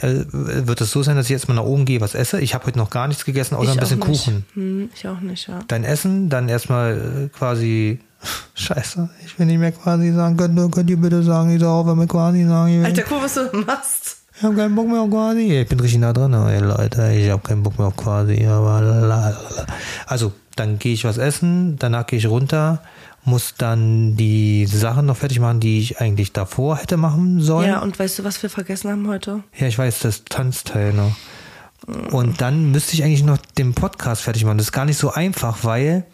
[0.00, 2.40] äh, wird es so sein, dass ich jetzt mal nach oben gehe, was esse.
[2.40, 4.00] Ich habe heute noch gar nichts gegessen, außer Ich ein bisschen.
[4.00, 5.58] Kuchen Hm, ich auch nicht, ja.
[5.66, 7.98] dein Essen, dann erstmal äh, quasi
[8.54, 11.98] Scheiße, ich will nicht mehr quasi sagen, könnt, könnt ihr bitte sagen, ich soll aufhören
[11.98, 14.18] mit quasi sagen, ich, Alter, guck, was du machst.
[14.36, 15.60] ich habe keinen Bock mehr auf quasi.
[15.60, 18.46] Ich bin richtig nah dran, ey, Leute, ich habe keinen Bock mehr auf quasi.
[20.06, 22.82] Also, dann gehe ich was essen, danach gehe ich runter,
[23.24, 27.68] muss dann die Sachen noch fertig machen, die ich eigentlich davor hätte machen sollen.
[27.68, 29.42] Ja, und weißt du, was wir vergessen haben heute?
[29.56, 31.14] Ja, ich weiß, das Tanzteil noch.
[32.12, 34.58] Und dann müsste ich eigentlich noch den Podcast fertig machen.
[34.58, 36.04] Das ist gar nicht so einfach, weil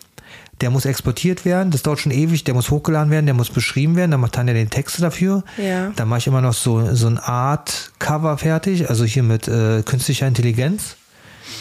[0.60, 3.96] der muss exportiert werden, das dauert schon ewig, der muss hochgeladen werden, der muss beschrieben
[3.96, 5.44] werden, dann macht Tanja den Text dafür.
[5.56, 5.90] Ja.
[5.96, 9.82] Dann mache ich immer noch so, so eine Art Cover fertig, also hier mit äh,
[9.82, 10.96] künstlicher Intelligenz.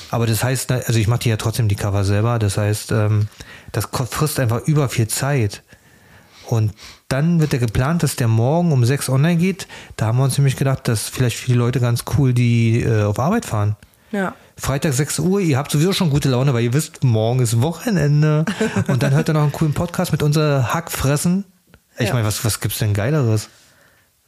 [0.10, 3.28] Aber das heißt, also ich mache die ja trotzdem die Cover selber, das heißt, ähm,
[3.72, 5.64] das frisst einfach über viel Zeit.
[6.48, 6.74] Und
[7.10, 9.68] dann wird ja geplant, dass der morgen um sechs online geht.
[9.98, 13.20] Da haben wir uns nämlich gedacht, dass vielleicht viele Leute ganz cool, die äh, auf
[13.20, 13.76] Arbeit fahren.
[14.12, 14.34] Ja.
[14.58, 18.44] Freitag 6 Uhr, ihr habt sowieso schon gute Laune, weil ihr wisst, morgen ist Wochenende.
[18.88, 21.46] Und dann hört ihr noch einen coolen Podcast mit unser Hackfressen.
[22.00, 22.14] Ich Ja.
[22.14, 23.50] meine, was, was gibt's denn Geileres?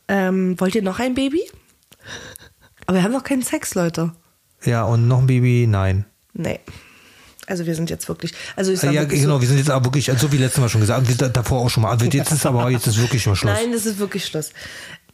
[0.07, 1.41] Ähm, wollt ihr noch ein Baby?
[2.85, 4.11] Aber wir haben noch keinen Sex, Leute.
[4.65, 5.65] Ja, und noch ein Baby?
[5.67, 6.05] Nein.
[6.33, 6.59] Nee.
[7.47, 9.83] Also wir sind jetzt wirklich, also ich sag Ja, genau, so, wir sind jetzt aber
[9.85, 11.97] wirklich, so wie letztes Mal schon gesagt, wir da- davor auch schon mal.
[11.99, 13.51] Jetzt ist aber jetzt ist wirklich mal Schluss.
[13.51, 14.51] Nein, das ist wirklich Schluss.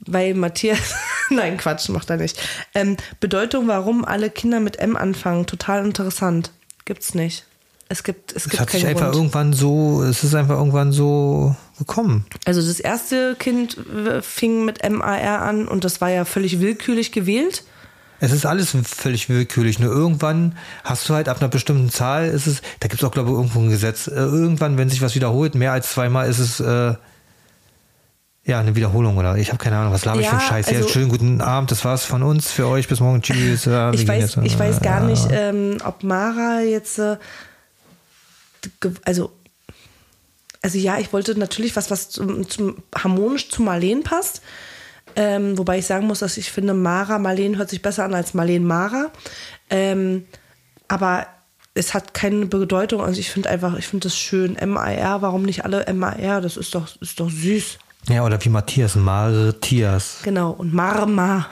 [0.07, 0.95] Weil Matthias,
[1.29, 2.39] nein, Quatsch, macht er nicht.
[2.73, 6.51] Ähm, Bedeutung, warum alle Kinder mit M anfangen, total interessant.
[6.85, 7.45] Gibt's nicht.
[7.87, 9.15] Es gibt, es es gibt hat sich einfach Grund.
[9.15, 12.25] irgendwann so, es ist einfach irgendwann so gekommen.
[12.45, 17.11] Also das erste Kind äh, fing mit MAR an und das war ja völlig willkürlich
[17.11, 17.63] gewählt.
[18.19, 19.77] Es ist alles völlig willkürlich.
[19.77, 23.11] Nur irgendwann hast du halt ab einer bestimmten Zahl, ist es, da gibt es auch,
[23.11, 24.07] glaube ich, irgendwo ein Gesetz.
[24.07, 26.95] Äh, Irgendwann, wenn sich was wiederholt, mehr als zweimal, ist es äh,
[28.45, 30.69] ja eine Wiederholung oder ich habe keine Ahnung, was laber ich für Ja, einen Scheiß.
[30.69, 33.65] ja, also- schönen guten Abend, das war's von uns, für euch, bis morgen, tschüss.
[33.65, 35.07] Ja, Ich weiß, ich weiß gar ja.
[35.07, 37.17] nicht, ähm, ob Mara jetzt, äh,
[39.03, 39.31] also,
[40.61, 44.41] also ja, ich wollte natürlich was, was zum, zum harmonisch zu Marleen passt.
[45.15, 48.33] Ähm, wobei ich sagen muss, dass ich finde, Mara Marleen hört sich besser an als
[48.33, 49.11] Marleen Mara.
[49.69, 50.25] Ähm,
[50.87, 51.27] aber
[51.73, 53.01] es hat keine Bedeutung.
[53.01, 54.55] Also ich finde einfach, ich finde das schön.
[54.57, 56.41] M-A-R, warum nicht alle M-A-R?
[56.41, 57.77] Das ist doch, ist doch süß.
[58.07, 60.19] Ja, oder wie Matthias, Matthias.
[60.23, 60.51] Genau.
[60.51, 61.47] Und Marma.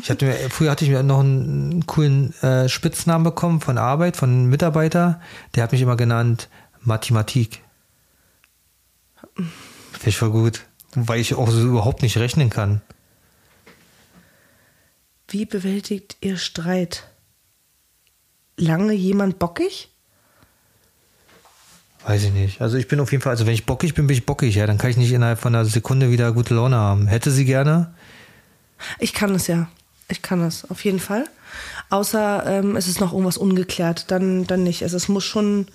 [0.00, 4.16] Ich hatte mir, früher hatte ich mir noch einen coolen äh, Spitznamen bekommen von Arbeit,
[4.16, 5.20] von einem Mitarbeiter.
[5.54, 6.48] Der hat mich immer genannt
[6.80, 7.62] Mathematik.
[9.34, 10.66] Finde ich voll gut.
[10.94, 12.80] Weil ich auch so überhaupt nicht rechnen kann.
[15.28, 17.08] Wie bewältigt ihr Streit?
[18.56, 19.90] Lange jemand bockig?
[22.06, 22.60] Weiß ich nicht.
[22.60, 24.66] Also ich bin auf jeden Fall, also wenn ich bockig bin, bin ich bockig, ja.
[24.66, 27.06] Dann kann ich nicht innerhalb von einer Sekunde wieder gute Laune haben.
[27.06, 27.92] Hätte sie gerne?
[28.98, 29.68] Ich kann es ja.
[30.08, 31.26] Ich kann es, auf jeden Fall.
[31.90, 34.82] Außer ähm, es ist noch irgendwas ungeklärt, dann, dann nicht.
[34.82, 35.66] Also es muss schon.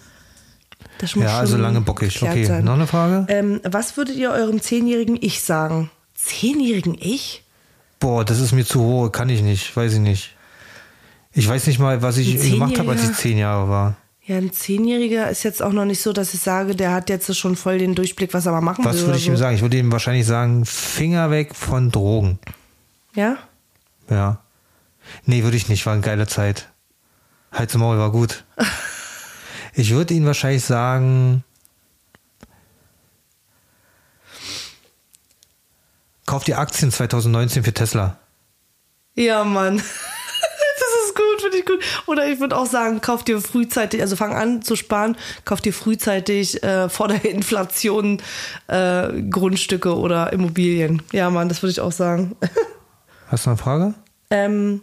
[0.97, 2.21] Das muss Ja, also schon lange bockig.
[2.21, 2.63] Okay, sein.
[2.63, 3.25] noch eine Frage?
[3.29, 5.91] Ähm, was würdet ihr eurem zehnjährigen Ich sagen?
[6.15, 7.43] Zehnjährigen Ich?
[7.99, 10.35] Boah, das ist mir zu hoch, kann ich nicht, weiß ich nicht.
[11.31, 13.95] Ich weiß nicht mal, was ich gemacht habe, als ich zehn Jahre war.
[14.25, 17.35] Ja, ein Zehnjähriger ist jetzt auch noch nicht so, dass ich sage, der hat jetzt
[17.35, 19.01] schon voll den Durchblick, was er mal machen Was will.
[19.01, 19.39] würde oder ich ihm so.
[19.39, 19.55] sagen?
[19.55, 22.39] Ich würde ihm wahrscheinlich sagen, Finger weg von Drogen.
[23.15, 23.37] Ja?
[24.09, 24.39] Ja.
[25.25, 26.69] Nee, würde ich nicht, war eine geile Zeit.
[27.51, 28.43] Halt's Maul war gut.
[29.75, 31.43] Ich würde ihm wahrscheinlich sagen,
[36.27, 38.17] kauf dir Aktien 2019 für Tesla.
[39.15, 39.81] Ja, Mann.
[41.43, 41.79] Finde ich gut.
[42.07, 45.73] Oder ich würde auch sagen, kauf dir frühzeitig, also fang an zu sparen, kauf dir
[45.73, 48.21] frühzeitig äh, vor der Inflation
[48.67, 51.01] äh, Grundstücke oder Immobilien.
[51.11, 52.35] Ja, Mann, das würde ich auch sagen.
[53.27, 53.93] Hast du eine Frage?
[54.29, 54.81] ähm,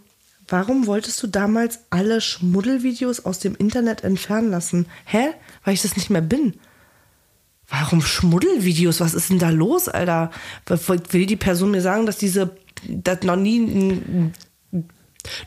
[0.48, 4.86] warum wolltest du damals alle Schmuddelvideos aus dem Internet entfernen lassen?
[5.06, 5.30] Hä?
[5.64, 6.54] Weil ich das nicht mehr bin.
[7.68, 9.00] Warum Schmuddelvideos?
[9.00, 10.30] Was ist denn da los, Alter?
[10.66, 12.50] Will die Person mir sagen, dass diese,
[12.88, 14.34] dass noch nie ein,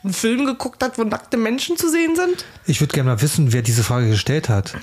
[0.02, 2.44] einen Film geguckt hat, wo nackte Menschen zu sehen sind?
[2.66, 4.74] Ich würde gerne mal wissen, wer diese Frage gestellt hat.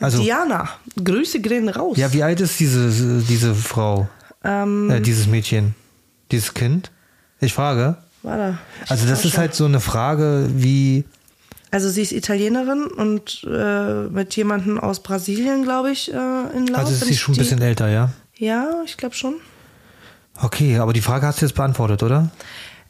[0.00, 0.68] Also, Diana,
[1.02, 1.96] Grüße gehen raus.
[1.96, 4.08] ja, wie alt ist diese, diese Frau?
[4.42, 5.74] Ähm, Äh, dieses Mädchen?
[6.32, 6.90] Dieses Kind?
[7.40, 7.96] Ich frage.
[8.22, 8.58] warte.
[8.84, 11.04] Ich Also, das ist halt so eine Frage wie,
[11.70, 16.16] Also sie ist Italienerin und äh, mit jemandem aus Brasilien, glaube ich, äh,
[16.56, 16.80] in Lauf.
[16.86, 18.10] also ist sie schon ein bisschen älter, ja?
[18.36, 19.34] Ja, ich glaube schon.
[20.42, 22.30] Okay, aber die Frage hast du jetzt beantwortet, oder?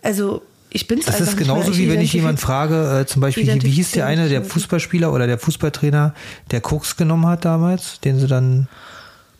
[0.02, 0.42] Also
[0.74, 3.62] ich bin es Das ist genauso wie wenn ich identifiz- jemand frage, äh, zum Beispiel,
[3.62, 6.14] wie hieß der eine, der Fußballspieler oder der Fußballtrainer,
[6.50, 8.68] der Koks genommen hat damals, den sie dann.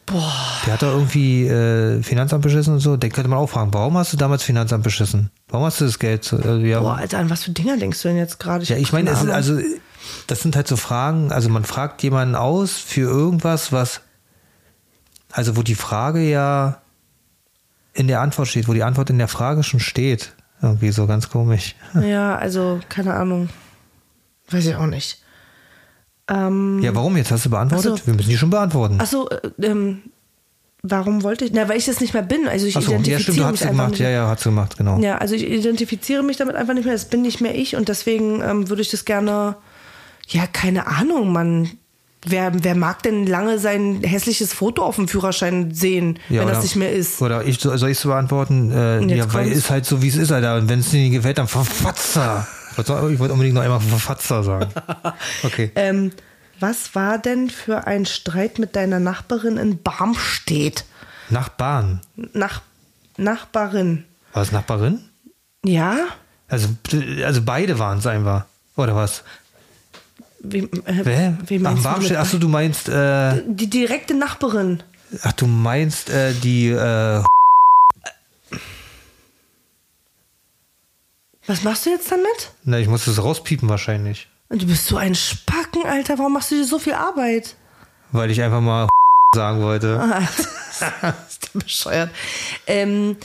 [0.07, 0.33] Boah.
[0.65, 2.97] Der hat da irgendwie äh, Finanzamt beschissen und so.
[2.97, 5.31] Den könnte man auch fragen, warum hast du damals Finanzamt beschissen?
[5.49, 6.33] Warum hast du das Geld?
[6.33, 8.65] Äh, ja, Boah, Alter, an was für Dinger denkst du denn jetzt gerade?
[8.65, 9.59] ja, ich meine, es also,
[10.29, 14.03] das sind halt so Fragen, also man fragt jemanden aus für irgendwas, was,
[15.33, 16.79] also wo die Frage ja
[17.93, 20.33] in der Antwort steht, wo die Antwort in der Frage schon steht.
[20.63, 21.75] Irgendwie so ganz komisch.
[22.01, 23.49] Ja, also, keine Ahnung.
[24.51, 25.23] Weiß ich auch nicht.
[26.29, 27.31] Ähm, Ja, warum jetzt?
[27.31, 27.99] Hast du beantwortet?
[27.99, 28.07] So.
[28.07, 29.01] Wir müssen die schon beantworten.
[29.01, 30.03] Achso, äh, ähm,
[30.83, 31.53] warum wollte ich?
[31.53, 32.49] Na, weil ich das nicht mehr bin.
[32.49, 33.91] Also ich ja, identifiziere stimmt, du hast mich gemacht.
[33.91, 34.99] nicht Ja, ja, hat sie gemacht, genau.
[35.01, 36.95] Ja, also ich identifiziere mich damit einfach nicht mehr.
[36.95, 39.57] Das bin nicht mehr ich und deswegen ähm, würde ich das gerne.
[40.29, 41.71] Ja, keine Ahnung, Mann.
[42.27, 46.55] Wer, wer mag denn lange sein hässliches Foto auf dem Führerschein sehen, Ja, wenn oder,
[46.55, 47.21] das nicht mehr ist?
[47.21, 48.71] Oder ich, soll ich es beantworten?
[48.73, 49.59] Äh, ja, weil kommt's.
[49.59, 50.57] ist halt so, wie es ist, Alter.
[50.57, 52.47] Und wenn es dir nicht gefällt, dann verfatzer.
[52.77, 54.71] Ich wollte unbedingt noch einmal verfatzer sagen.
[55.45, 55.71] Okay.
[55.77, 56.11] Ähm,
[56.61, 60.85] was war denn für ein Streit mit deiner Nachbarin in Barmstedt?
[61.31, 62.01] Nachbarn.
[62.33, 62.63] Nach,
[63.17, 64.05] Nachbarin.
[64.33, 65.01] War es Nachbarin?
[65.65, 65.97] Ja?
[66.49, 66.69] Also,
[67.25, 68.45] also beide waren es einfach.
[68.77, 69.23] Oder was?
[70.47, 74.83] Wie, äh, wie Am meinst du Barmstedt, mit- achso, du meinst, äh, Die direkte Nachbarin.
[75.23, 77.23] ach, du meinst, äh, die, äh,
[81.47, 82.53] Was machst du jetzt damit?
[82.65, 84.29] na, ich muss das rauspiepen wahrscheinlich.
[84.51, 86.19] Du bist so ein Spacken, Alter.
[86.19, 87.57] Warum machst du dir so viel Arbeit?
[88.13, 88.89] Weil ich einfach mal
[89.35, 89.99] sagen wollte.
[90.01, 90.21] Ah,
[91.03, 92.11] das ist bescheuert.
[92.67, 93.17] Ähm,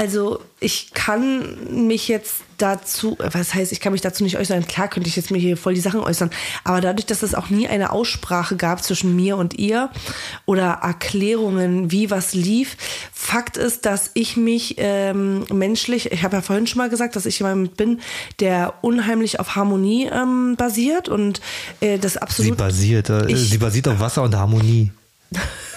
[0.00, 4.66] also ich kann mich jetzt dazu, was heißt, ich kann mich dazu nicht äußern.
[4.66, 6.30] Klar könnte ich jetzt mir hier voll die Sachen äußern,
[6.64, 9.90] aber dadurch, dass es auch nie eine Aussprache gab zwischen mir und ihr
[10.46, 12.76] oder Erklärungen, wie was lief,
[13.12, 17.26] Fakt ist, dass ich mich ähm, menschlich, ich habe ja vorhin schon mal gesagt, dass
[17.26, 18.00] ich jemand bin,
[18.40, 21.40] der unheimlich auf Harmonie ähm, basiert und
[21.80, 24.90] äh, das Sie absolut basiert, äh, Ich- sie basiert auf Wasser und Harmonie.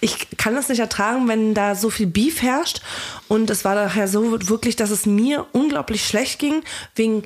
[0.00, 2.80] ich kann das nicht ertragen, wenn da so viel Beef herrscht.
[3.28, 6.62] Und es war daher so wirklich, dass es mir unglaublich schlecht ging,
[6.94, 7.24] wegen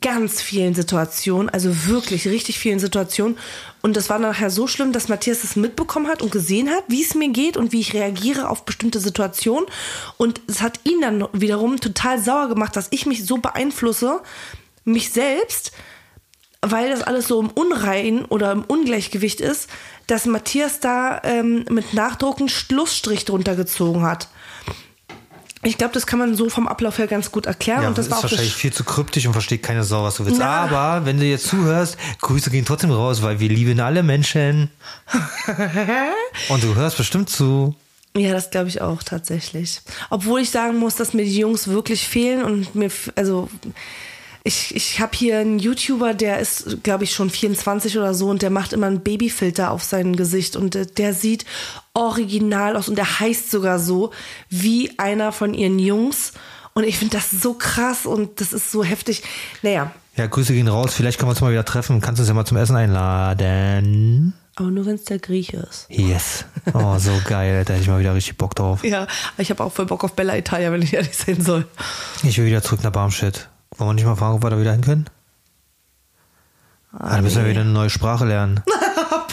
[0.00, 3.38] ganz vielen Situationen, also wirklich richtig vielen Situationen.
[3.80, 7.02] Und das war nachher so schlimm, dass Matthias es mitbekommen hat und gesehen hat, wie
[7.02, 9.66] es mir geht und wie ich reagiere auf bestimmte Situationen.
[10.16, 14.20] Und es hat ihn dann wiederum total sauer gemacht, dass ich mich so beeinflusse,
[14.84, 15.72] mich selbst,
[16.62, 19.68] weil das alles so im Unrein oder im Ungleichgewicht ist,
[20.06, 24.28] dass Matthias da ähm, mit Nachdruck einen Schlussstrich drunter gezogen hat.
[25.64, 27.82] Ich glaube, das kann man so vom Ablauf her ganz gut erklären.
[27.82, 30.16] Ja, und das ist war auch wahrscheinlich viel zu kryptisch und versteht keine Sau, was
[30.16, 30.38] du willst.
[30.38, 30.64] Na.
[30.64, 34.70] Aber wenn du jetzt zuhörst, Grüße gehen trotzdem raus, weil wir lieben alle Menschen.
[36.48, 37.74] und du hörst bestimmt zu.
[38.16, 39.80] Ja, das glaube ich auch tatsächlich.
[40.10, 43.48] Obwohl ich sagen muss, dass mir die Jungs wirklich fehlen und mir, also
[44.48, 48.42] ich, ich habe hier einen YouTuber, der ist, glaube ich, schon 24 oder so und
[48.42, 51.44] der macht immer einen Babyfilter auf sein Gesicht und äh, der sieht
[51.94, 54.10] original aus und der heißt sogar so
[54.48, 56.32] wie einer von ihren Jungs.
[56.74, 59.22] Und ich finde das so krass und das ist so heftig.
[59.62, 60.94] Naja, Ja, Grüße gehen raus.
[60.94, 62.00] Vielleicht können wir uns mal wieder treffen.
[62.00, 64.32] Kannst uns ja mal zum Essen einladen.
[64.56, 65.86] aber nur wenn es der Grieche ist.
[65.90, 66.44] Yes.
[66.72, 67.64] Oh, so geil.
[67.64, 68.84] Da hätte ich mal wieder richtig Bock drauf.
[68.84, 69.06] Ja,
[69.38, 71.66] ich habe auch voll Bock auf Bella Italia, wenn ich ehrlich sein soll.
[72.22, 73.48] Ich will wieder zurück nach Barmstedt.
[73.78, 75.06] Wollen wir nicht mal fragen, ob wir da wieder hin können?
[76.92, 78.62] Ah, dann müssen wir wieder eine neue Sprache lernen.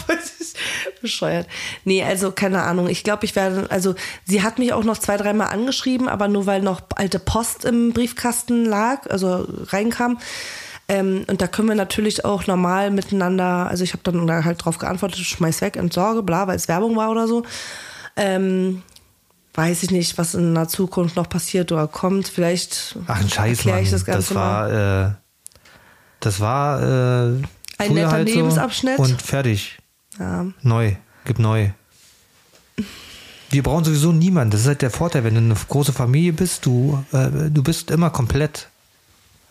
[0.06, 0.56] Das ist
[1.00, 1.48] Bescheuert.
[1.84, 2.88] Nee, also keine Ahnung.
[2.88, 6.46] Ich glaube, ich werde, also sie hat mich auch noch zwei, dreimal angeschrieben, aber nur
[6.46, 10.18] weil noch alte Post im Briefkasten lag, also reinkam.
[10.88, 14.64] Ähm, und da können wir natürlich auch normal miteinander, also ich habe dann da halt
[14.64, 17.42] drauf geantwortet, schmeiß weg, entsorge, bla, weil es Werbung war oder so.
[18.14, 18.82] Ähm,
[19.56, 22.28] weiß ich nicht, was in der Zukunft noch passiert oder kommt.
[22.28, 23.84] Vielleicht Ach, ein Scheiß, erkläre Mann.
[23.84, 24.70] ich das Das, Ganze mal.
[24.72, 25.14] war, äh,
[26.20, 27.42] das war, äh,
[27.78, 28.98] Ein netter halt so Lebensabschnitt.
[28.98, 29.78] Und fertig.
[30.18, 30.46] Ja.
[30.62, 30.94] Neu.
[31.24, 31.70] Gib neu.
[33.50, 34.50] Wir brauchen sowieso niemanden.
[34.50, 37.90] Das ist halt der Vorteil, wenn du eine große Familie bist, du, äh, du bist
[37.90, 38.68] immer komplett.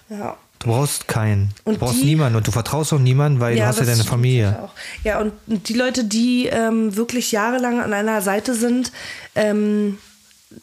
[0.09, 0.37] ja.
[0.65, 1.51] Du brauchst keinen.
[1.63, 4.03] Und du brauchst die- niemanden und du vertraust auch niemanden, weil du hast ja deine
[4.03, 4.69] Familie.
[5.03, 8.91] Ja, und die Leute, die ähm, wirklich jahrelang an einer Seite sind,
[9.35, 9.99] ähm,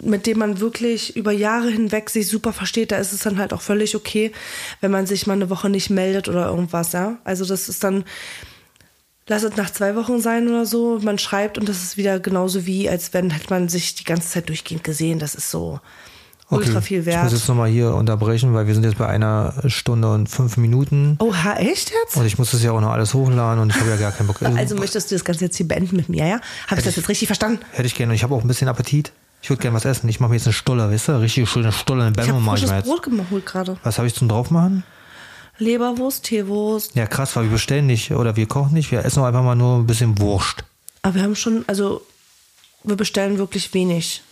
[0.02, 3.52] mit dem man wirklich über Jahre hinweg sich super versteht, da ist es dann halt
[3.52, 4.32] auch völlig okay,
[4.80, 7.18] wenn man sich mal eine Woche nicht meldet oder irgendwas, ja.
[7.24, 8.04] Also das ist dann,
[9.28, 12.66] lass es nach zwei Wochen sein oder so, man schreibt und das ist wieder genauso
[12.66, 15.18] wie, als wenn hätte man sich die ganze Zeit durchgehend gesehen.
[15.18, 15.78] Das ist so
[16.52, 17.32] ultra viel Ich muss wert.
[17.32, 21.16] jetzt nochmal hier unterbrechen, weil wir sind jetzt bei einer Stunde und fünf Minuten.
[21.20, 22.16] Oha, echt jetzt?
[22.16, 24.26] Und ich muss das ja auch noch alles hochladen und ich habe ja gar keinen
[24.26, 24.36] Bock.
[24.56, 26.40] Also möchtest du das Ganze jetzt hier beenden mit mir, ja?
[26.68, 27.60] Habe ich das jetzt richtig verstanden?
[27.72, 28.10] Hätte ich gerne.
[28.10, 29.12] Und ich habe auch ein bisschen Appetit.
[29.42, 30.08] Ich würde gerne was essen.
[30.08, 31.20] Ich mache mir jetzt eine Stulle, weißt du?
[31.20, 32.86] Richtig schöne Stulle, eine Bämme mache ich mir jetzt.
[32.86, 33.76] Brot geholt gerade.
[33.82, 34.84] Was habe ich zum draufmachen?
[35.58, 36.94] Leberwurst, Teewurst.
[36.94, 38.90] Ja, krass, weil wir bestellen nicht oder wir kochen nicht.
[38.90, 40.64] Wir essen auch einfach mal nur ein bisschen Wurst.
[41.02, 42.02] Aber wir haben schon, also
[42.84, 44.22] wir bestellen wirklich wenig.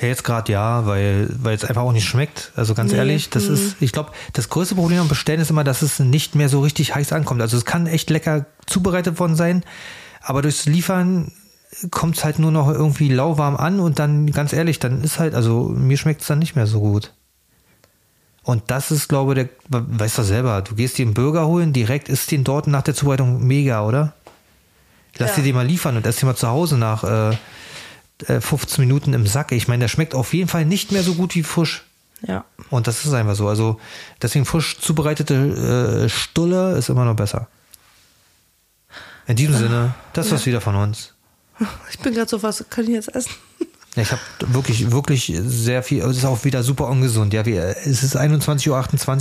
[0.00, 2.52] Ja, jetzt gerade ja, weil weil es einfach auch nicht schmeckt.
[2.56, 3.54] Also ganz Nee, ehrlich, das mhm.
[3.54, 6.60] ist, ich glaube, das größte Problem am Bestellen ist immer, dass es nicht mehr so
[6.60, 7.40] richtig heiß ankommt.
[7.40, 9.62] Also es kann echt lecker zubereitet worden sein,
[10.22, 11.30] aber durchs Liefern
[11.90, 15.34] kommt es halt nur noch irgendwie lauwarm an und dann, ganz ehrlich, dann ist halt,
[15.34, 17.12] also mir schmeckt es dann nicht mehr so gut.
[18.42, 21.72] Und das ist, glaube ich, der, weißt du selber, du gehst dir einen Burger holen,
[21.72, 24.14] direkt isst den dort nach der Zubereitung mega, oder?
[25.16, 25.36] Lass Ja.
[25.36, 27.36] dir den mal liefern und ess den mal zu Hause nach äh,
[28.28, 29.52] äh, 15 Minuten im Sack.
[29.52, 31.84] Ich meine, der schmeckt auf jeden Fall nicht mehr so gut wie frisch.
[32.26, 32.44] Ja.
[32.70, 33.48] Und das ist einfach so.
[33.48, 33.80] Also
[34.20, 37.48] deswegen frisch zubereitete äh, Stulle ist immer noch besser.
[39.26, 41.14] In diesem Sinne, das war's wieder von uns.
[41.90, 43.30] Ich bin gerade so, was kann ich jetzt essen?
[43.94, 47.32] Ja, ich habe wirklich, wirklich sehr viel, es ist auch wieder super ungesund.
[47.34, 48.68] Ja, wir, es ist 21.28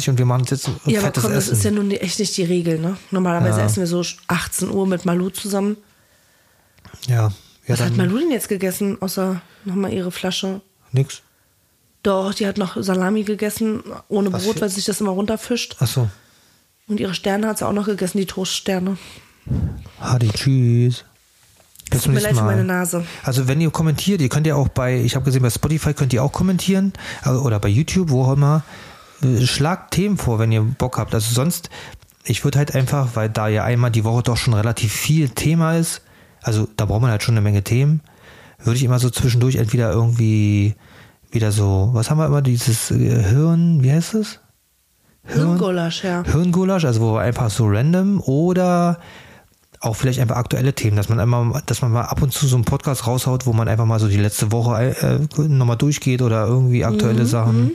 [0.07, 1.53] Uhr und wir machen jetzt Ja, aber fettes komm, das Essen.
[1.57, 2.97] ist ja nun echt nicht die Regel, ne?
[3.11, 3.65] Normalerweise Ja.
[3.65, 5.75] essen wir so 18 Uhr mit Malu zusammen.
[7.07, 7.31] ja,
[7.67, 10.61] ja, Was hat Malu denn jetzt gegessen, außer nochmal ihre Flasche?
[10.91, 11.21] nix.
[12.03, 15.11] Doch, die hat noch Salami gegessen, ohne Was Brot, für- weil sie sich das immer
[15.11, 15.75] runterfischt.
[15.79, 16.09] Ach so.
[16.87, 18.97] Und ihre Sterne hat sie auch noch gegessen, die Toaststerne.
[19.99, 21.05] Hadi, tschüss.
[21.89, 23.05] Bis zum nächsten Mal.
[23.23, 26.13] Also wenn ihr kommentiert, ihr könnt ja auch bei, ich habe gesehen, bei Spotify könnt
[26.13, 26.93] ihr auch kommentieren
[27.25, 28.63] äh, oder bei YouTube, wo auch immer.
[29.21, 31.13] Äh, Schlagt Themen vor, wenn ihr Bock habt.
[31.13, 31.69] Also sonst,
[32.23, 35.77] ich würde halt einfach, weil da ja einmal die Woche doch schon relativ viel Thema
[35.77, 36.01] ist,
[36.41, 38.01] also da braucht man halt schon eine Menge Themen,
[38.59, 40.75] würde ich immer so zwischendurch entweder irgendwie
[41.31, 44.39] wieder so, was haben wir immer, dieses äh, Hirn, wie heißt es?
[45.25, 46.23] Hirngulasch, ja.
[46.23, 48.99] Hirngulasch, also wo einfach so random oder
[49.81, 52.55] auch vielleicht einfach aktuelle Themen, dass man einmal, dass man mal ab und zu so
[52.55, 56.45] einen Podcast raushaut, wo man einfach mal so die letzte Woche äh, nochmal durchgeht oder
[56.45, 57.71] irgendwie aktuelle Sachen.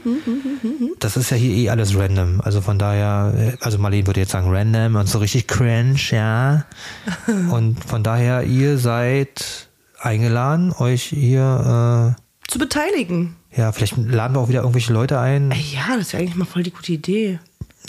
[1.01, 2.41] Das ist ja hier eh alles random.
[2.43, 6.65] Also von daher, äh, also Marlene würde jetzt sagen random und so richtig cringe, ja.
[7.51, 9.69] Und von daher, ihr seid
[10.01, 12.15] eingeladen, euch hier,
[12.47, 13.35] Zu beteiligen.
[13.51, 15.53] äh, ja, vielleicht laden wir auch wieder irgendwelche Leute ein.
[15.73, 17.41] Ja, das wäre eigentlich mal voll die gute Idee.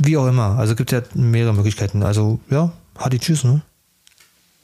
[0.02, 0.58] Wie auch immer.
[0.58, 2.04] Also gibt ja mehrere Möglichkeiten.
[2.04, 3.62] Also ja, Hadi, tschüss, ne?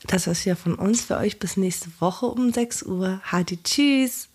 [0.07, 3.21] Das war's ja von uns für euch bis nächste Woche um 6 Uhr.
[3.23, 4.29] Hadi, tschüss.